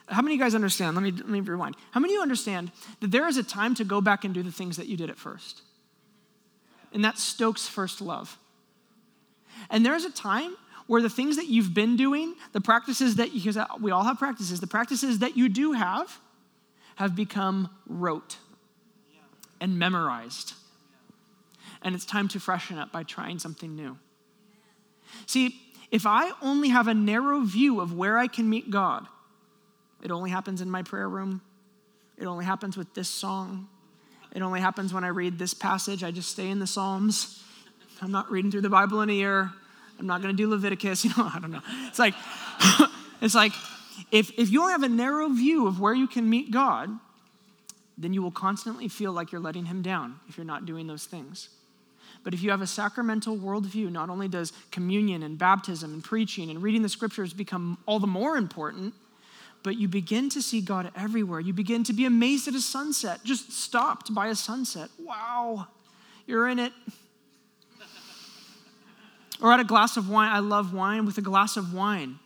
how 0.09 0.23
many 0.23 0.35
of 0.35 0.39
you 0.39 0.45
guys 0.45 0.55
understand? 0.55 0.95
Let 0.95 1.03
me, 1.03 1.11
let 1.11 1.29
me 1.29 1.41
rewind. 1.41 1.75
How 1.91 2.01
many 2.01 2.15
of 2.15 2.19
you 2.19 2.23
understand 2.23 2.71
that 3.01 3.11
there 3.11 3.27
is 3.27 3.37
a 3.37 3.43
time 3.43 3.75
to 3.77 3.85
go 3.85 4.01
back 4.01 4.25
and 4.25 4.33
do 4.33 4.43
the 4.43 4.53
things 4.53 4.77
that 4.77 4.87
you 4.87 4.97
did 4.97 5.11
at 5.11 5.19
first? 5.19 5.63
And 6.93 7.05
that 7.05 7.19
stokes 7.19 7.67
first 7.67 8.01
love. 8.01 8.39
And 9.69 9.85
there 9.85 9.95
is 9.95 10.05
a 10.05 10.13
time 10.13 10.57
where 10.87 11.03
the 11.03 11.11
things 11.11 11.37
that 11.37 11.47
you've 11.47 11.75
been 11.75 11.97
doing, 11.97 12.35
the 12.53 12.61
practices 12.61 13.17
that, 13.17 13.33
because 13.33 13.59
we 13.81 13.91
all 13.91 14.05
have 14.05 14.19
practices, 14.19 14.61
the 14.61 14.67
practices 14.69 15.19
that 15.19 15.37
you 15.37 15.49
do 15.49 15.73
have 15.73 16.21
have 16.97 17.17
become 17.17 17.69
rote 17.89 18.37
and 19.61 19.79
memorized. 19.79 20.55
And 21.83 21.95
it's 21.95 22.05
time 22.05 22.29
to 22.29 22.41
freshen 22.41 22.79
up 22.79 22.93
by 22.93 23.03
trying 23.03 23.41
something 23.41 23.75
new. 23.75 23.99
See, 25.27 25.61
if 25.91 26.07
I 26.07 26.33
only 26.43 26.69
have 26.69 26.89
a 26.89 26.95
narrow 26.95 27.41
view 27.41 27.81
of 27.81 27.93
where 27.93 28.19
I 28.19 28.27
can 28.27 28.49
meet 28.49 28.71
God, 28.71 29.07
it 30.03 30.11
only 30.11 30.31
happens 30.31 30.61
in 30.61 30.71
my 30.71 30.83
prayer 30.83 31.09
room, 31.09 31.41
it 32.19 32.27
only 32.27 32.45
happens 32.45 32.77
with 32.77 32.93
this 32.95 33.09
song, 33.09 33.69
it 34.35 34.43
only 34.43 34.61
happens 34.61 34.93
when 34.93 35.05
I 35.05 35.09
read 35.09 35.39
this 35.39 35.55
passage. 35.55 36.05
I 36.05 36.11
just 36.11 36.31
stay 36.31 36.51
in 36.51 36.59
the 36.59 36.67
Psalms. 36.67 37.43
I'm 38.03 38.13
not 38.13 38.31
reading 38.31 38.51
through 38.51 38.61
the 38.61 38.69
Bible 38.69 39.01
in 39.01 39.09
a 39.09 39.15
year. 39.15 39.51
I'm 39.99 40.07
not 40.07 40.21
going 40.21 40.37
to 40.37 40.37
do 40.37 40.49
Leviticus. 40.49 41.05
You 41.07 41.11
know, 41.17 41.31
I 41.35 41.39
don't 41.39 41.51
know. 41.51 41.63
It's 41.89 41.99
like, 41.99 42.15
it's 43.23 43.35
like, 43.35 43.53
if, 44.11 44.31
if 44.39 44.51
you 44.51 44.61
only 44.61 44.73
have 44.73 44.83
a 44.83 44.91
narrow 44.91 45.29
view 45.31 45.67
of 45.67 45.81
where 45.81 45.95
you 45.95 46.07
can 46.07 46.29
meet 46.29 46.51
God, 46.51 46.91
then 47.97 48.13
you 48.13 48.23
will 48.23 48.31
constantly 48.31 48.89
feel 48.89 49.13
like 49.13 49.33
you're 49.33 49.41
letting 49.41 49.65
him 49.65 49.81
down 49.81 50.21
if 50.29 50.37
you're 50.37 50.45
not 50.45 50.67
doing 50.67 50.87
those 50.87 51.07
things. 51.07 51.49
But 52.27 52.35
if 52.35 52.43
you 52.43 52.51
have 52.51 52.61
a 52.61 52.67
sacramental 52.67 53.37
worldview, 53.37 53.89
not 53.93 54.11
only 54.11 54.27
does 54.27 54.53
communion 54.73 55.23
and 55.23 55.39
baptism 55.39 55.93
and 55.93 56.03
preaching 56.03 56.51
and 56.51 56.61
reading 56.61 56.83
the 56.83 56.89
scriptures 56.89 57.33
become 57.33 57.79
all 57.87 58.01
the 58.01 58.09
more 58.09 58.37
important, 58.37 58.95
but 59.63 59.77
you 59.77 59.87
begin 59.87 60.29
to 60.31 60.43
see 60.43 60.61
God 60.61 60.91
everywhere. 60.97 61.39
You 61.39 61.53
begin 61.53 61.85
to 61.85 61.93
be 61.93 62.05
amazed 62.05 62.49
at 62.49 62.55
a 62.55 62.61
sunset, 62.61 63.21
just 63.23 63.53
stopped 63.53 64.13
by 64.13 64.27
a 64.27 64.35
sunset. 64.35 64.89
Wow, 64.99 65.69
you're 66.27 66.49
in 66.49 66.59
it. 66.59 66.73
or 69.41 69.53
at 69.53 69.61
a 69.61 69.65
glass 69.65 69.97
of 69.97 70.11
wine. 70.11 70.33
I 70.33 70.41
love 70.41 70.75
wine. 70.75 71.07
With 71.07 71.19
a 71.19 71.23
glass 71.23 71.57
of 71.57 71.73
wine, 71.73 72.19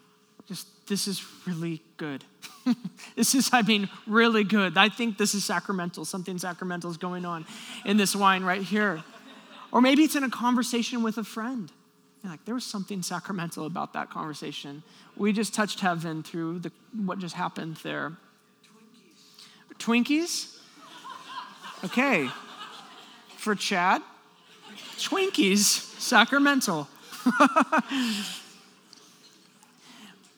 Just, 0.48 0.66
this 0.86 1.06
is 1.06 1.22
really 1.46 1.82
good. 1.98 2.24
this 3.16 3.34
is, 3.34 3.50
I 3.52 3.60
mean, 3.60 3.90
really 4.06 4.44
good. 4.44 4.78
I 4.78 4.88
think 4.88 5.18
this 5.18 5.34
is 5.34 5.44
sacramental. 5.44 6.06
Something 6.06 6.38
sacramental 6.38 6.90
is 6.90 6.96
going 6.96 7.26
on 7.26 7.44
in 7.84 7.98
this 7.98 8.16
wine 8.16 8.44
right 8.44 8.62
here. 8.62 9.04
Or 9.72 9.80
maybe 9.80 10.02
it's 10.02 10.16
in 10.16 10.24
a 10.24 10.30
conversation 10.30 11.02
with 11.02 11.18
a 11.18 11.24
friend. 11.24 11.70
You're 12.22 12.32
like, 12.32 12.44
there 12.44 12.54
was 12.54 12.64
something 12.64 13.02
sacramental 13.02 13.66
about 13.66 13.92
that 13.94 14.10
conversation. 14.10 14.82
We 15.16 15.32
just 15.32 15.54
touched 15.54 15.80
heaven 15.80 16.22
through 16.22 16.60
the, 16.60 16.72
what 17.04 17.18
just 17.18 17.34
happened 17.34 17.76
there. 17.76 18.12
Twinkies? 19.78 20.58
Twinkies? 20.58 20.58
Okay. 21.84 22.28
For 23.36 23.54
Chad, 23.54 24.02
Twinkies, 24.98 25.64
sacramental. 25.98 26.88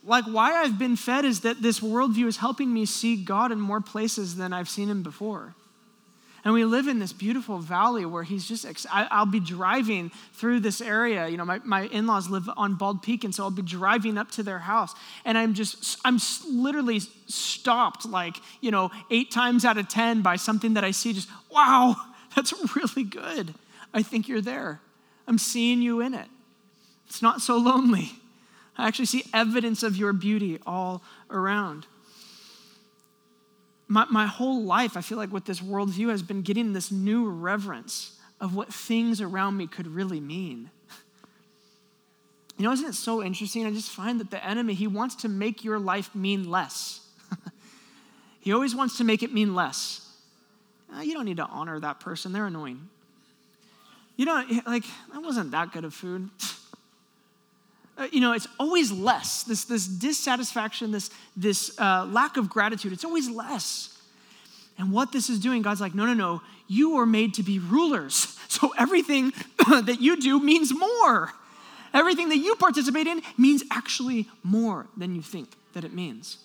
like, 0.04 0.24
why 0.26 0.52
I've 0.54 0.78
been 0.78 0.94
fed 0.94 1.24
is 1.24 1.40
that 1.40 1.60
this 1.62 1.80
worldview 1.80 2.26
is 2.26 2.36
helping 2.36 2.72
me 2.72 2.86
see 2.86 3.16
God 3.16 3.50
in 3.50 3.60
more 3.60 3.80
places 3.80 4.36
than 4.36 4.52
I've 4.52 4.68
seen 4.68 4.88
him 4.88 5.02
before. 5.02 5.56
And 6.44 6.52
we 6.52 6.64
live 6.64 6.88
in 6.88 6.98
this 6.98 7.12
beautiful 7.12 7.58
valley 7.58 8.04
where 8.04 8.24
he's 8.24 8.46
just, 8.46 8.66
I, 8.90 9.20
will 9.20 9.30
be 9.30 9.38
driving 9.38 10.10
through 10.32 10.60
this 10.60 10.80
area. 10.80 11.28
You 11.28 11.36
know, 11.36 11.44
my, 11.44 11.60
my 11.64 11.82
in 11.86 12.08
laws 12.08 12.28
live 12.28 12.50
on 12.56 12.74
Bald 12.74 13.02
Peak, 13.02 13.22
and 13.22 13.32
so 13.32 13.44
I'll 13.44 13.50
be 13.50 13.62
driving 13.62 14.18
up 14.18 14.30
to 14.32 14.42
their 14.42 14.58
house. 14.58 14.92
And 15.24 15.38
I'm 15.38 15.54
just, 15.54 16.00
I'm 16.04 16.18
literally 16.48 17.00
stopped 17.28 18.06
like, 18.06 18.36
you 18.60 18.72
know, 18.72 18.90
eight 19.10 19.30
times 19.30 19.64
out 19.64 19.78
of 19.78 19.88
10 19.88 20.22
by 20.22 20.34
something 20.34 20.74
that 20.74 20.82
I 20.82 20.90
see, 20.90 21.12
just, 21.12 21.28
wow, 21.48 21.94
that's 22.34 22.52
really 22.74 23.04
good. 23.04 23.54
I 23.94 24.02
think 24.02 24.26
you're 24.26 24.40
there. 24.40 24.80
I'm 25.28 25.38
seeing 25.38 25.80
you 25.80 26.00
in 26.00 26.12
it. 26.12 26.26
It's 27.06 27.22
not 27.22 27.40
so 27.40 27.56
lonely. 27.56 28.10
I 28.76 28.88
actually 28.88 29.06
see 29.06 29.24
evidence 29.32 29.84
of 29.84 29.96
your 29.96 30.12
beauty 30.12 30.58
all 30.66 31.02
around 31.30 31.86
my, 33.92 34.06
my 34.08 34.26
whole 34.26 34.62
life, 34.62 34.96
I 34.96 35.02
feel 35.02 35.18
like 35.18 35.30
with 35.30 35.44
this 35.44 35.60
worldview 35.60 36.08
has 36.08 36.22
been 36.22 36.40
getting 36.40 36.72
this 36.72 36.90
new 36.90 37.28
reverence 37.28 38.18
of 38.40 38.54
what 38.54 38.72
things 38.72 39.20
around 39.20 39.58
me 39.58 39.66
could 39.66 39.86
really 39.86 40.18
mean. 40.18 40.70
You 42.56 42.64
know, 42.64 42.72
isn't 42.72 42.88
it 42.88 42.94
so 42.94 43.22
interesting? 43.22 43.66
I 43.66 43.70
just 43.70 43.90
find 43.90 44.18
that 44.20 44.30
the 44.30 44.42
enemy, 44.42 44.72
he 44.72 44.86
wants 44.86 45.14
to 45.16 45.28
make 45.28 45.62
your 45.62 45.78
life 45.78 46.14
mean 46.14 46.50
less. 46.50 47.06
he 48.40 48.54
always 48.54 48.74
wants 48.74 48.96
to 48.96 49.04
make 49.04 49.22
it 49.22 49.30
mean 49.30 49.54
less. 49.54 50.08
Uh, 50.94 51.02
you 51.02 51.12
don't 51.12 51.26
need 51.26 51.36
to 51.36 51.46
honor 51.46 51.78
that 51.78 52.00
person, 52.00 52.32
they're 52.32 52.46
annoying. 52.46 52.88
You 54.16 54.24
know, 54.24 54.42
like, 54.66 54.84
that 55.12 55.22
wasn't 55.22 55.50
that 55.50 55.70
good 55.70 55.84
of 55.84 55.92
food. 55.92 56.30
Uh, 58.02 58.08
you 58.10 58.20
know, 58.20 58.32
it's 58.32 58.48
always 58.58 58.90
less. 58.90 59.44
This, 59.44 59.64
this 59.64 59.86
dissatisfaction, 59.86 60.90
this, 60.90 61.10
this 61.36 61.78
uh, 61.78 62.04
lack 62.10 62.36
of 62.36 62.50
gratitude, 62.50 62.92
it's 62.92 63.04
always 63.04 63.30
less. 63.30 63.96
And 64.76 64.90
what 64.90 65.12
this 65.12 65.30
is 65.30 65.38
doing, 65.38 65.62
God's 65.62 65.80
like, 65.80 65.94
no, 65.94 66.04
no, 66.06 66.14
no, 66.14 66.42
you 66.66 66.96
are 66.96 67.06
made 67.06 67.34
to 67.34 67.42
be 67.42 67.58
rulers. 67.58 68.38
So 68.52 68.74
everything 68.78 69.32
that 69.70 70.02
you 70.02 70.20
do 70.20 70.38
means 70.38 70.78
more. 70.78 71.32
Everything 71.94 72.28
that 72.28 72.36
you 72.36 72.54
participate 72.54 73.06
in 73.06 73.22
means 73.38 73.64
actually 73.70 74.28
more 74.42 74.88
than 74.94 75.14
you 75.14 75.22
think 75.22 75.48
that 75.72 75.84
it 75.84 75.94
means. 75.94 76.36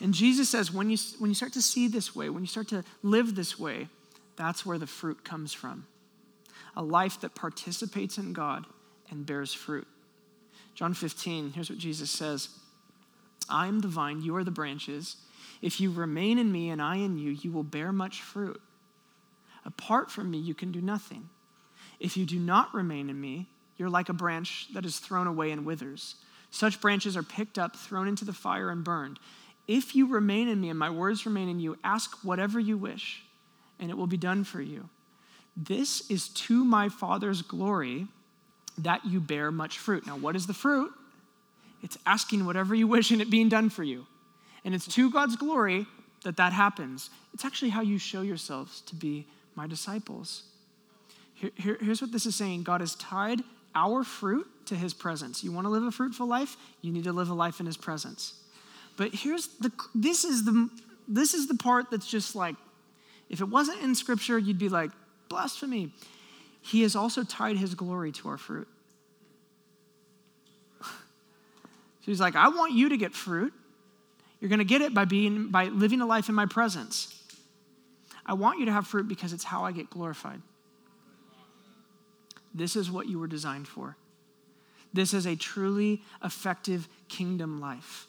And 0.00 0.12
Jesus 0.12 0.50
says, 0.50 0.72
when 0.72 0.90
you, 0.90 0.98
when 1.20 1.30
you 1.30 1.36
start 1.36 1.52
to 1.52 1.62
see 1.62 1.86
this 1.86 2.16
way, 2.16 2.28
when 2.28 2.42
you 2.42 2.48
start 2.48 2.66
to 2.70 2.82
live 3.04 3.36
this 3.36 3.56
way, 3.56 3.86
that's 4.34 4.66
where 4.66 4.78
the 4.78 4.86
fruit 4.88 5.22
comes 5.22 5.52
from. 5.52 5.86
A 6.76 6.82
life 6.82 7.20
that 7.20 7.36
participates 7.36 8.18
in 8.18 8.32
God 8.32 8.66
and 9.10 9.26
bears 9.26 9.52
fruit. 9.52 9.86
John 10.74 10.94
15, 10.94 11.52
here's 11.52 11.70
what 11.70 11.78
Jesus 11.78 12.10
says 12.10 12.48
I 13.48 13.66
am 13.66 13.80
the 13.80 13.88
vine, 13.88 14.22
you 14.22 14.36
are 14.36 14.44
the 14.44 14.50
branches. 14.50 15.16
If 15.62 15.80
you 15.80 15.90
remain 15.90 16.38
in 16.38 16.52
me 16.52 16.68
and 16.68 16.82
I 16.82 16.96
in 16.96 17.18
you, 17.18 17.30
you 17.30 17.50
will 17.50 17.62
bear 17.62 17.92
much 17.92 18.20
fruit. 18.20 18.60
Apart 19.64 20.10
from 20.10 20.30
me, 20.30 20.38
you 20.38 20.54
can 20.54 20.70
do 20.70 20.80
nothing. 20.80 21.28
If 21.98 22.16
you 22.16 22.26
do 22.26 22.38
not 22.38 22.74
remain 22.74 23.08
in 23.08 23.20
me, 23.20 23.48
you're 23.76 23.90
like 23.90 24.08
a 24.08 24.14
branch 24.14 24.68
that 24.74 24.84
is 24.84 24.98
thrown 24.98 25.26
away 25.26 25.50
and 25.50 25.64
withers. 25.64 26.16
Such 26.50 26.80
branches 26.80 27.16
are 27.16 27.22
picked 27.22 27.58
up, 27.58 27.74
thrown 27.74 28.06
into 28.06 28.24
the 28.24 28.32
fire, 28.32 28.70
and 28.70 28.84
burned. 28.84 29.18
If 29.66 29.96
you 29.96 30.06
remain 30.06 30.48
in 30.48 30.60
me 30.60 30.70
and 30.70 30.78
my 30.78 30.90
words 30.90 31.26
remain 31.26 31.48
in 31.48 31.58
you, 31.58 31.78
ask 31.82 32.18
whatever 32.22 32.60
you 32.60 32.76
wish, 32.76 33.24
and 33.80 33.90
it 33.90 33.96
will 33.96 34.06
be 34.06 34.16
done 34.16 34.44
for 34.44 34.60
you. 34.60 34.88
This 35.56 36.08
is 36.10 36.28
to 36.28 36.64
my 36.64 36.88
Father's 36.88 37.42
glory 37.42 38.06
that 38.78 39.04
you 39.04 39.20
bear 39.20 39.50
much 39.50 39.78
fruit. 39.78 40.06
Now, 40.06 40.16
what 40.16 40.36
is 40.36 40.46
the 40.46 40.54
fruit? 40.54 40.92
It's 41.82 41.98
asking 42.06 42.46
whatever 42.46 42.74
you 42.74 42.86
wish 42.86 43.10
and 43.10 43.20
it 43.20 43.30
being 43.30 43.48
done 43.48 43.70
for 43.70 43.82
you. 43.82 44.06
And 44.64 44.74
it's 44.74 44.86
to 44.94 45.10
God's 45.10 45.36
glory 45.36 45.86
that 46.24 46.36
that 46.36 46.52
happens. 46.52 47.10
It's 47.32 47.44
actually 47.44 47.70
how 47.70 47.82
you 47.82 47.98
show 47.98 48.22
yourselves 48.22 48.80
to 48.82 48.94
be 48.94 49.26
my 49.54 49.66
disciples. 49.66 50.42
Here, 51.34 51.50
here, 51.54 51.78
here's 51.80 52.00
what 52.00 52.12
this 52.12 52.26
is 52.26 52.34
saying 52.34 52.64
God 52.64 52.80
has 52.80 52.94
tied 52.96 53.42
our 53.74 54.02
fruit 54.04 54.46
to 54.66 54.74
his 54.74 54.94
presence. 54.94 55.44
You 55.44 55.52
want 55.52 55.66
to 55.66 55.70
live 55.70 55.84
a 55.84 55.92
fruitful 55.92 56.26
life? 56.26 56.56
You 56.80 56.92
need 56.92 57.04
to 57.04 57.12
live 57.12 57.28
a 57.28 57.34
life 57.34 57.60
in 57.60 57.66
his 57.66 57.76
presence. 57.76 58.34
But 58.96 59.14
here's 59.14 59.48
the 59.60 59.70
this 59.94 60.24
is 60.24 60.44
the 60.44 60.70
this 61.06 61.34
is 61.34 61.46
the 61.46 61.54
part 61.54 61.90
that's 61.90 62.08
just 62.08 62.34
like 62.34 62.56
if 63.28 63.40
it 63.40 63.48
wasn't 63.48 63.82
in 63.82 63.94
scripture, 63.94 64.38
you'd 64.38 64.58
be 64.58 64.68
like, 64.68 64.90
blasphemy 65.28 65.92
he 66.66 66.82
has 66.82 66.96
also 66.96 67.22
tied 67.22 67.56
his 67.56 67.76
glory 67.76 68.10
to 68.10 68.28
our 68.28 68.36
fruit. 68.36 68.66
so 70.82 70.88
he's 72.02 72.20
like, 72.20 72.34
I 72.34 72.48
want 72.48 72.72
you 72.72 72.88
to 72.88 72.96
get 72.96 73.14
fruit. 73.14 73.52
You're 74.40 74.48
going 74.48 74.58
to 74.58 74.64
get 74.64 74.82
it 74.82 74.92
by 74.92 75.04
being 75.04 75.48
by 75.48 75.66
living 75.66 76.00
a 76.00 76.06
life 76.06 76.28
in 76.28 76.34
my 76.34 76.46
presence. 76.46 77.22
I 78.26 78.32
want 78.32 78.58
you 78.58 78.66
to 78.66 78.72
have 78.72 78.86
fruit 78.86 79.06
because 79.06 79.32
it's 79.32 79.44
how 79.44 79.64
I 79.64 79.70
get 79.70 79.88
glorified. 79.90 80.42
This 82.52 82.74
is 82.74 82.90
what 82.90 83.06
you 83.06 83.20
were 83.20 83.28
designed 83.28 83.68
for. 83.68 83.96
This 84.92 85.14
is 85.14 85.24
a 85.24 85.36
truly 85.36 86.02
effective 86.24 86.88
kingdom 87.08 87.60
life. 87.60 88.08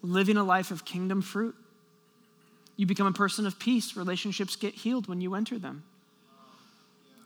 Living 0.00 0.38
a 0.38 0.44
life 0.44 0.70
of 0.70 0.86
kingdom 0.86 1.20
fruit. 1.20 1.54
You 2.76 2.86
become 2.86 3.06
a 3.06 3.12
person 3.12 3.46
of 3.46 3.58
peace. 3.58 3.96
Relationships 3.96 4.56
get 4.56 4.74
healed 4.74 5.06
when 5.08 5.20
you 5.20 5.34
enter 5.34 5.58
them. 5.58 5.84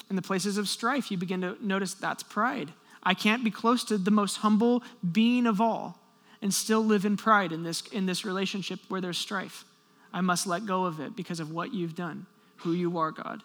In 0.09 0.17
the 0.17 0.23
places 0.23 0.57
of 0.59 0.69
strife, 0.69 1.11
you 1.11 1.17
begin 1.17 1.41
to 1.41 1.57
notice 1.61 1.95
that's 1.95 2.23
pride. 2.23 2.73
I 3.03 3.15
can't 3.15 3.45
be 3.45 3.51
close 3.51 3.85
to 3.85 3.99
the 3.99 4.11
most 4.11 4.39
humble 4.39 4.83
being 5.13 5.47
of 5.47 5.61
all 5.61 5.99
and 6.43 6.53
still 6.53 6.85
live 6.85 7.05
in 7.05 7.17
pride 7.17 7.53
in 7.53 7.63
this, 7.63 7.83
in 7.89 8.07
this 8.07 8.25
relationship 8.25 8.81
where 8.89 9.01
there's 9.01 9.19
strife. 9.19 9.65
I 10.13 10.21
must 10.21 10.47
let 10.47 10.67
go 10.67 10.85
of 10.85 11.01
it 11.01 11.17
because 11.17 11.41
of 11.41 11.51
what 11.51 11.75
you've 11.75 11.95
done, 11.95 12.27
who 12.59 12.73
you 12.73 12.99
are, 12.99 13.11
God. 13.11 13.43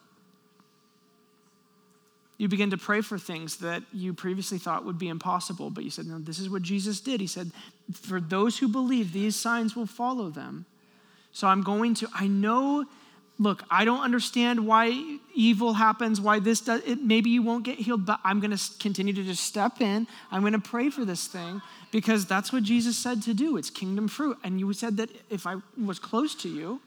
You 2.38 2.48
begin 2.48 2.72
to 2.72 2.78
pray 2.78 3.02
for 3.02 3.20
things 3.20 3.58
that 3.58 3.84
you 3.94 4.16
previously 4.16 4.58
thought 4.58 4.84
would 4.86 4.98
be 4.98 5.10
impossible, 5.10 5.70
but 5.70 5.84
you 5.84 5.92
said, 5.92 6.08
No, 6.08 6.18
this 6.18 6.40
is 6.40 6.50
what 6.50 6.64
Jesus 6.64 7.00
did. 7.00 7.22
He 7.22 7.28
said, 7.28 7.52
For 7.94 8.20
those 8.20 8.58
who 8.58 8.68
believe, 8.68 9.14
these 9.14 9.36
signs 9.36 9.76
will 9.76 9.86
follow 9.86 10.32
them. 10.32 10.66
So 11.32 11.48
I'm 11.48 11.64
going 11.64 11.94
to, 11.96 12.10
I 12.14 12.28
know, 12.28 12.86
look, 13.40 13.64
I 13.70 13.86
don't 13.86 14.02
understand 14.02 14.68
why 14.68 15.18
evil 15.34 15.74
happens, 15.74 16.20
why 16.20 16.40
this 16.40 16.62
does, 16.62 16.82
it, 16.86 17.02
maybe 17.02 17.30
you 17.30 17.42
won't 17.42 17.64
get 17.64 17.80
healed, 17.80 18.06
but 18.06 18.20
I'm 18.24 18.40
going 18.40 18.56
to 18.56 18.64
continue 18.80 19.14
to 19.14 19.24
just 19.24 19.44
step 19.44 19.82
in. 19.82 20.08
I'm 20.30 20.42
going 20.42 20.54
to 20.54 20.60
pray 20.60 20.90
for 20.90 21.06
this 21.06 21.28
thing 21.28 21.62
because 21.92 22.26
that's 22.26 22.52
what 22.52 22.64
Jesus 22.64 22.98
said 22.98 23.24
to 23.24 23.34
do. 23.34 23.58
It's 23.58 23.70
kingdom 23.70 24.08
fruit. 24.08 24.38
And 24.44 24.60
you 24.60 24.72
said 24.74 24.98
that 24.98 25.10
if 25.30 25.48
I 25.48 25.56
was 25.84 26.00
close 26.00 26.36
to 26.36 26.50
you, 26.50 26.82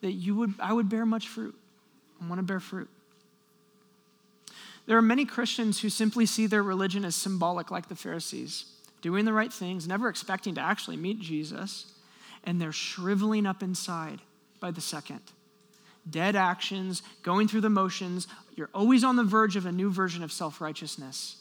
that 0.00 0.12
you 0.12 0.34
would, 0.34 0.54
I 0.60 0.72
would 0.72 0.88
bear 0.88 1.06
much 1.06 1.28
fruit. 1.28 1.54
I 2.20 2.28
want 2.28 2.38
to 2.38 2.44
bear 2.44 2.60
fruit. 2.60 2.88
There 4.86 4.98
are 4.98 5.02
many 5.02 5.24
Christians 5.24 5.80
who 5.80 5.88
simply 5.88 6.26
see 6.26 6.46
their 6.46 6.62
religion 6.62 7.04
as 7.06 7.14
symbolic, 7.14 7.70
like 7.70 7.88
the 7.88 7.96
Pharisees, 7.96 8.66
doing 9.00 9.24
the 9.24 9.32
right 9.32 9.50
things, 9.50 9.88
never 9.88 10.10
expecting 10.10 10.54
to 10.56 10.60
actually 10.60 10.98
meet 10.98 11.20
Jesus 11.20 11.93
and 12.44 12.60
they're 12.60 12.72
shriveling 12.72 13.46
up 13.46 13.62
inside 13.62 14.20
by 14.60 14.70
the 14.70 14.80
second. 14.80 15.20
Dead 16.08 16.36
actions, 16.36 17.02
going 17.22 17.48
through 17.48 17.62
the 17.62 17.70
motions, 17.70 18.28
you're 18.54 18.70
always 18.74 19.02
on 19.02 19.16
the 19.16 19.24
verge 19.24 19.56
of 19.56 19.66
a 19.66 19.72
new 19.72 19.90
version 19.90 20.22
of 20.22 20.30
self 20.30 20.60
righteousness. 20.60 21.36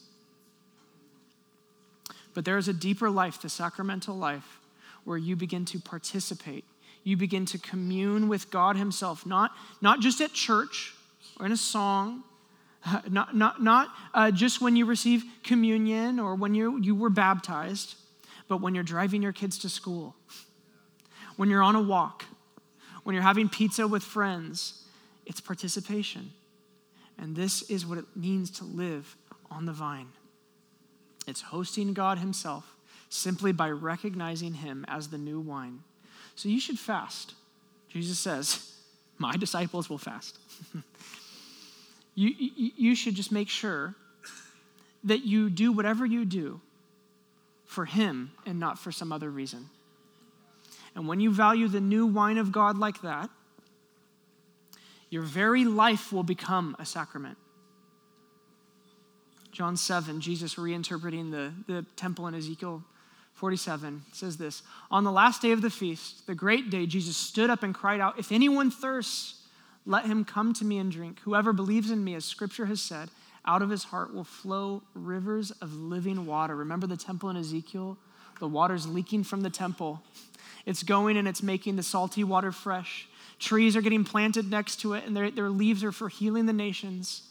But 2.34 2.46
there 2.46 2.58
is 2.58 2.68
a 2.68 2.74
deeper 2.74 3.10
life, 3.10 3.42
the 3.42 3.50
sacramental 3.50 4.16
life, 4.16 4.60
where 5.04 5.18
you 5.18 5.36
begin 5.36 5.66
to 5.66 5.80
participate. 5.80 6.66
You 7.04 7.18
begin 7.18 7.46
to 7.48 7.58
commune 7.58 8.30
with 8.30 8.50
God 8.50 8.78
Himself, 8.78 9.26
not, 9.26 9.52
not 9.82 10.00
just 10.00 10.22
at 10.22 10.34
church 10.34 10.94
or 11.40 11.46
in 11.46 11.52
a 11.52 11.58
song, 11.58 12.24
not, 13.10 13.36
not, 13.36 13.62
not 13.62 13.90
uh, 14.14 14.32
just 14.32 14.62
when 14.62 14.76
you 14.76 14.86
receive 14.86 15.24
communion 15.44 16.20
or 16.20 16.36
when 16.36 16.56
you, 16.56 16.80
you 16.82 16.96
were 16.96 17.10
baptized, 17.10 17.96
but 18.48 18.62
when 18.62 18.74
you're 18.74 18.84
driving 18.84 19.22
your 19.22 19.34
kids 19.34 19.58
to 19.60 19.70
school 19.70 20.16
when 21.36 21.50
you're 21.50 21.64
on 21.64 21.76
a 21.76 21.82
walk, 21.82 22.26
when 23.04 23.14
you're 23.14 23.24
having 23.24 23.50
pizza 23.50 23.88
with 23.88 24.04
friends, 24.04 24.84
it's 25.26 25.42
participation. 25.42 26.32
And 27.18 27.36
this 27.36 27.62
is 27.70 27.86
what 27.86 27.98
it 27.98 28.06
means 28.16 28.50
to 28.52 28.64
live 28.64 29.16
on 29.52 29.66
the 29.66 29.74
vine. 29.74 30.08
It's 31.28 31.42
hosting 31.42 31.94
God 31.94 32.18
Himself 32.18 32.76
simply 33.10 33.52
by 33.52 33.70
recognizing 33.70 34.56
Him 34.56 34.86
as 34.88 35.10
the 35.10 35.18
new 35.18 35.40
wine. 35.40 35.80
So 36.36 36.50
you 36.50 36.60
should 36.60 36.80
fast. 36.80 37.34
Jesus 37.90 38.20
says, 38.20 38.72
My 39.18 39.38
disciples 39.38 39.90
will 39.90 40.00
fast. 40.00 40.38
you, 42.16 42.34
you, 42.38 42.72
you 42.76 42.96
should 42.96 43.16
just 43.16 43.32
make 43.32 43.48
sure 43.48 43.96
that 45.04 45.24
you 45.24 45.50
do 45.50 45.72
whatever 45.72 46.06
you 46.06 46.26
do 46.26 46.60
for 47.66 47.86
Him 47.86 48.32
and 48.46 48.60
not 48.60 48.80
for 48.80 48.92
some 48.92 49.12
other 49.12 49.30
reason. 49.30 49.70
And 50.96 51.08
when 51.08 51.20
you 51.20 51.34
value 51.34 51.68
the 51.68 51.82
new 51.82 52.06
wine 52.06 52.38
of 52.38 52.52
God 52.52 52.78
like 52.78 53.02
that, 53.02 53.30
your 55.10 55.24
very 55.24 55.66
life 55.66 56.12
will 56.12 56.24
become 56.24 56.76
a 56.80 56.86
sacrament. 56.86 57.38
John 59.52 59.78
7, 59.78 60.20
Jesus 60.22 60.56
reinterpreting 60.56 61.32
the, 61.32 61.54
the 61.72 61.86
temple 61.96 62.28
in 62.28 62.34
Ezekiel 62.34 62.84
47 63.36 64.04
says 64.12 64.38
this 64.38 64.64
On 64.90 65.04
the 65.04 65.12
last 65.12 65.42
day 65.42 65.52
of 65.52 65.62
the 65.62 65.70
feast, 65.70 66.26
the 66.28 66.36
great 66.36 66.70
day, 66.70 66.86
Jesus 66.86 67.18
stood 67.18 67.50
up 67.50 67.64
and 67.64 67.74
cried 67.74 68.00
out, 68.00 68.18
If 68.18 68.32
anyone 68.32 68.72
thirsts, 68.72 69.36
let 69.86 70.06
him 70.06 70.24
come 70.24 70.54
to 70.54 70.66
me 70.66 70.78
and 70.78 70.92
drink. 70.92 71.20
Whoever 71.24 71.52
believes 71.52 71.92
in 71.92 72.04
me, 72.04 72.16
as 72.16 72.26
scripture 72.26 72.68
has 72.68 72.82
said, 72.82 73.10
out 73.46 73.62
of 73.62 73.70
his 73.70 73.84
heart 73.86 74.14
will 74.14 74.24
flow 74.24 74.84
rivers 74.94 75.52
of 75.52 75.76
living 75.76 76.26
water. 76.26 76.56
Remember 76.56 76.88
the 76.88 76.96
temple 76.96 77.30
in 77.30 77.38
Ezekiel? 77.38 77.98
The 78.40 78.48
water's 78.48 78.88
leaking 78.88 79.26
from 79.26 79.42
the 79.42 79.50
temple. 79.50 80.02
It's 80.66 80.84
going 80.84 81.18
and 81.18 81.28
it's 81.28 81.44
making 81.44 81.76
the 81.76 81.84
salty 81.84 82.24
water 82.24 82.52
fresh. 82.52 83.08
Trees 83.40 83.76
are 83.76 83.82
getting 83.82 84.04
planted 84.04 84.50
next 84.50 84.78
to 84.78 84.94
it, 84.94 85.06
and 85.06 85.16
their, 85.16 85.30
their 85.30 85.50
leaves 85.50 85.84
are 85.84 85.92
for 85.92 86.08
healing 86.08 86.46
the 86.46 86.54
nations. 86.54 87.24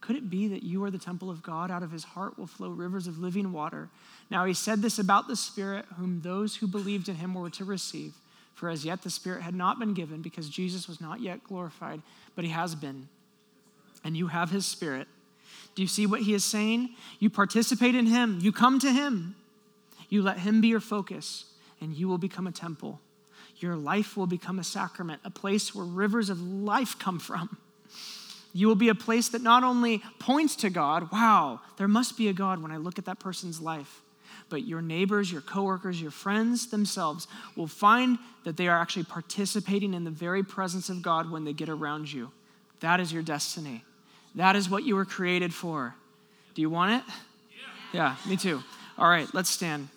Could 0.00 0.16
it 0.16 0.30
be 0.30 0.48
that 0.48 0.62
you 0.62 0.82
are 0.84 0.90
the 0.90 0.98
temple 0.98 1.30
of 1.30 1.42
God? 1.42 1.70
Out 1.70 1.82
of 1.82 1.90
his 1.90 2.04
heart 2.04 2.38
will 2.38 2.46
flow 2.46 2.68
rivers 2.68 3.06
of 3.06 3.18
living 3.18 3.52
water. 3.52 3.88
Now, 4.30 4.44
he 4.44 4.54
said 4.54 4.80
this 4.80 4.98
about 4.98 5.28
the 5.28 5.36
Spirit, 5.36 5.84
whom 5.98 6.20
those 6.22 6.56
who 6.56 6.66
believed 6.66 7.08
in 7.08 7.16
him 7.16 7.34
were 7.34 7.50
to 7.50 7.64
receive. 7.64 8.14
For 8.54 8.70
as 8.70 8.84
yet 8.84 9.02
the 9.02 9.10
Spirit 9.10 9.42
had 9.42 9.54
not 9.54 9.78
been 9.78 9.94
given, 9.94 10.22
because 10.22 10.48
Jesus 10.48 10.88
was 10.88 11.00
not 11.00 11.20
yet 11.20 11.44
glorified, 11.44 12.00
but 12.34 12.44
he 12.44 12.50
has 12.50 12.74
been. 12.74 13.08
And 14.04 14.16
you 14.16 14.28
have 14.28 14.50
his 14.50 14.64
Spirit. 14.64 15.08
Do 15.74 15.82
you 15.82 15.88
see 15.88 16.06
what 16.06 16.22
he 16.22 16.32
is 16.32 16.44
saying? 16.44 16.90
You 17.18 17.28
participate 17.28 17.94
in 17.94 18.06
him, 18.06 18.38
you 18.40 18.52
come 18.52 18.78
to 18.78 18.90
him, 18.90 19.36
you 20.08 20.22
let 20.22 20.38
him 20.38 20.60
be 20.60 20.68
your 20.68 20.80
focus, 20.80 21.44
and 21.80 21.94
you 21.94 22.08
will 22.08 22.18
become 22.18 22.46
a 22.46 22.52
temple 22.52 23.00
your 23.58 23.76
life 23.76 24.16
will 24.16 24.26
become 24.26 24.58
a 24.58 24.64
sacrament, 24.64 25.20
a 25.24 25.30
place 25.30 25.74
where 25.74 25.84
rivers 25.84 26.28
of 26.30 26.40
life 26.40 26.98
come 26.98 27.18
from. 27.18 27.56
You 28.52 28.68
will 28.68 28.74
be 28.74 28.88
a 28.88 28.94
place 28.94 29.28
that 29.30 29.42
not 29.42 29.64
only 29.64 30.02
points 30.18 30.56
to 30.56 30.70
God, 30.70 31.10
wow, 31.12 31.60
there 31.76 31.88
must 31.88 32.16
be 32.16 32.28
a 32.28 32.32
God 32.32 32.62
when 32.62 32.70
I 32.70 32.76
look 32.78 32.98
at 32.98 33.04
that 33.06 33.18
person's 33.18 33.60
life, 33.60 34.02
but 34.48 34.66
your 34.66 34.80
neighbors, 34.80 35.30
your 35.30 35.40
coworkers, 35.40 36.00
your 36.00 36.10
friends 36.10 36.68
themselves 36.68 37.26
will 37.54 37.66
find 37.66 38.18
that 38.44 38.56
they 38.56 38.68
are 38.68 38.80
actually 38.80 39.04
participating 39.04 39.92
in 39.94 40.04
the 40.04 40.10
very 40.10 40.42
presence 40.42 40.88
of 40.88 41.02
God 41.02 41.30
when 41.30 41.44
they 41.44 41.52
get 41.52 41.68
around 41.68 42.12
you. 42.12 42.30
That 42.80 43.00
is 43.00 43.12
your 43.12 43.22
destiny. 43.22 43.84
That 44.34 44.56
is 44.56 44.68
what 44.68 44.84
you 44.84 44.96
were 44.96 45.04
created 45.04 45.52
for. 45.52 45.94
Do 46.54 46.62
you 46.62 46.70
want 46.70 47.02
it? 47.02 47.12
Yeah, 47.92 48.16
yeah 48.24 48.30
me 48.30 48.36
too. 48.36 48.62
All 48.98 49.08
right, 49.08 49.28
let's 49.34 49.50
stand. 49.50 49.88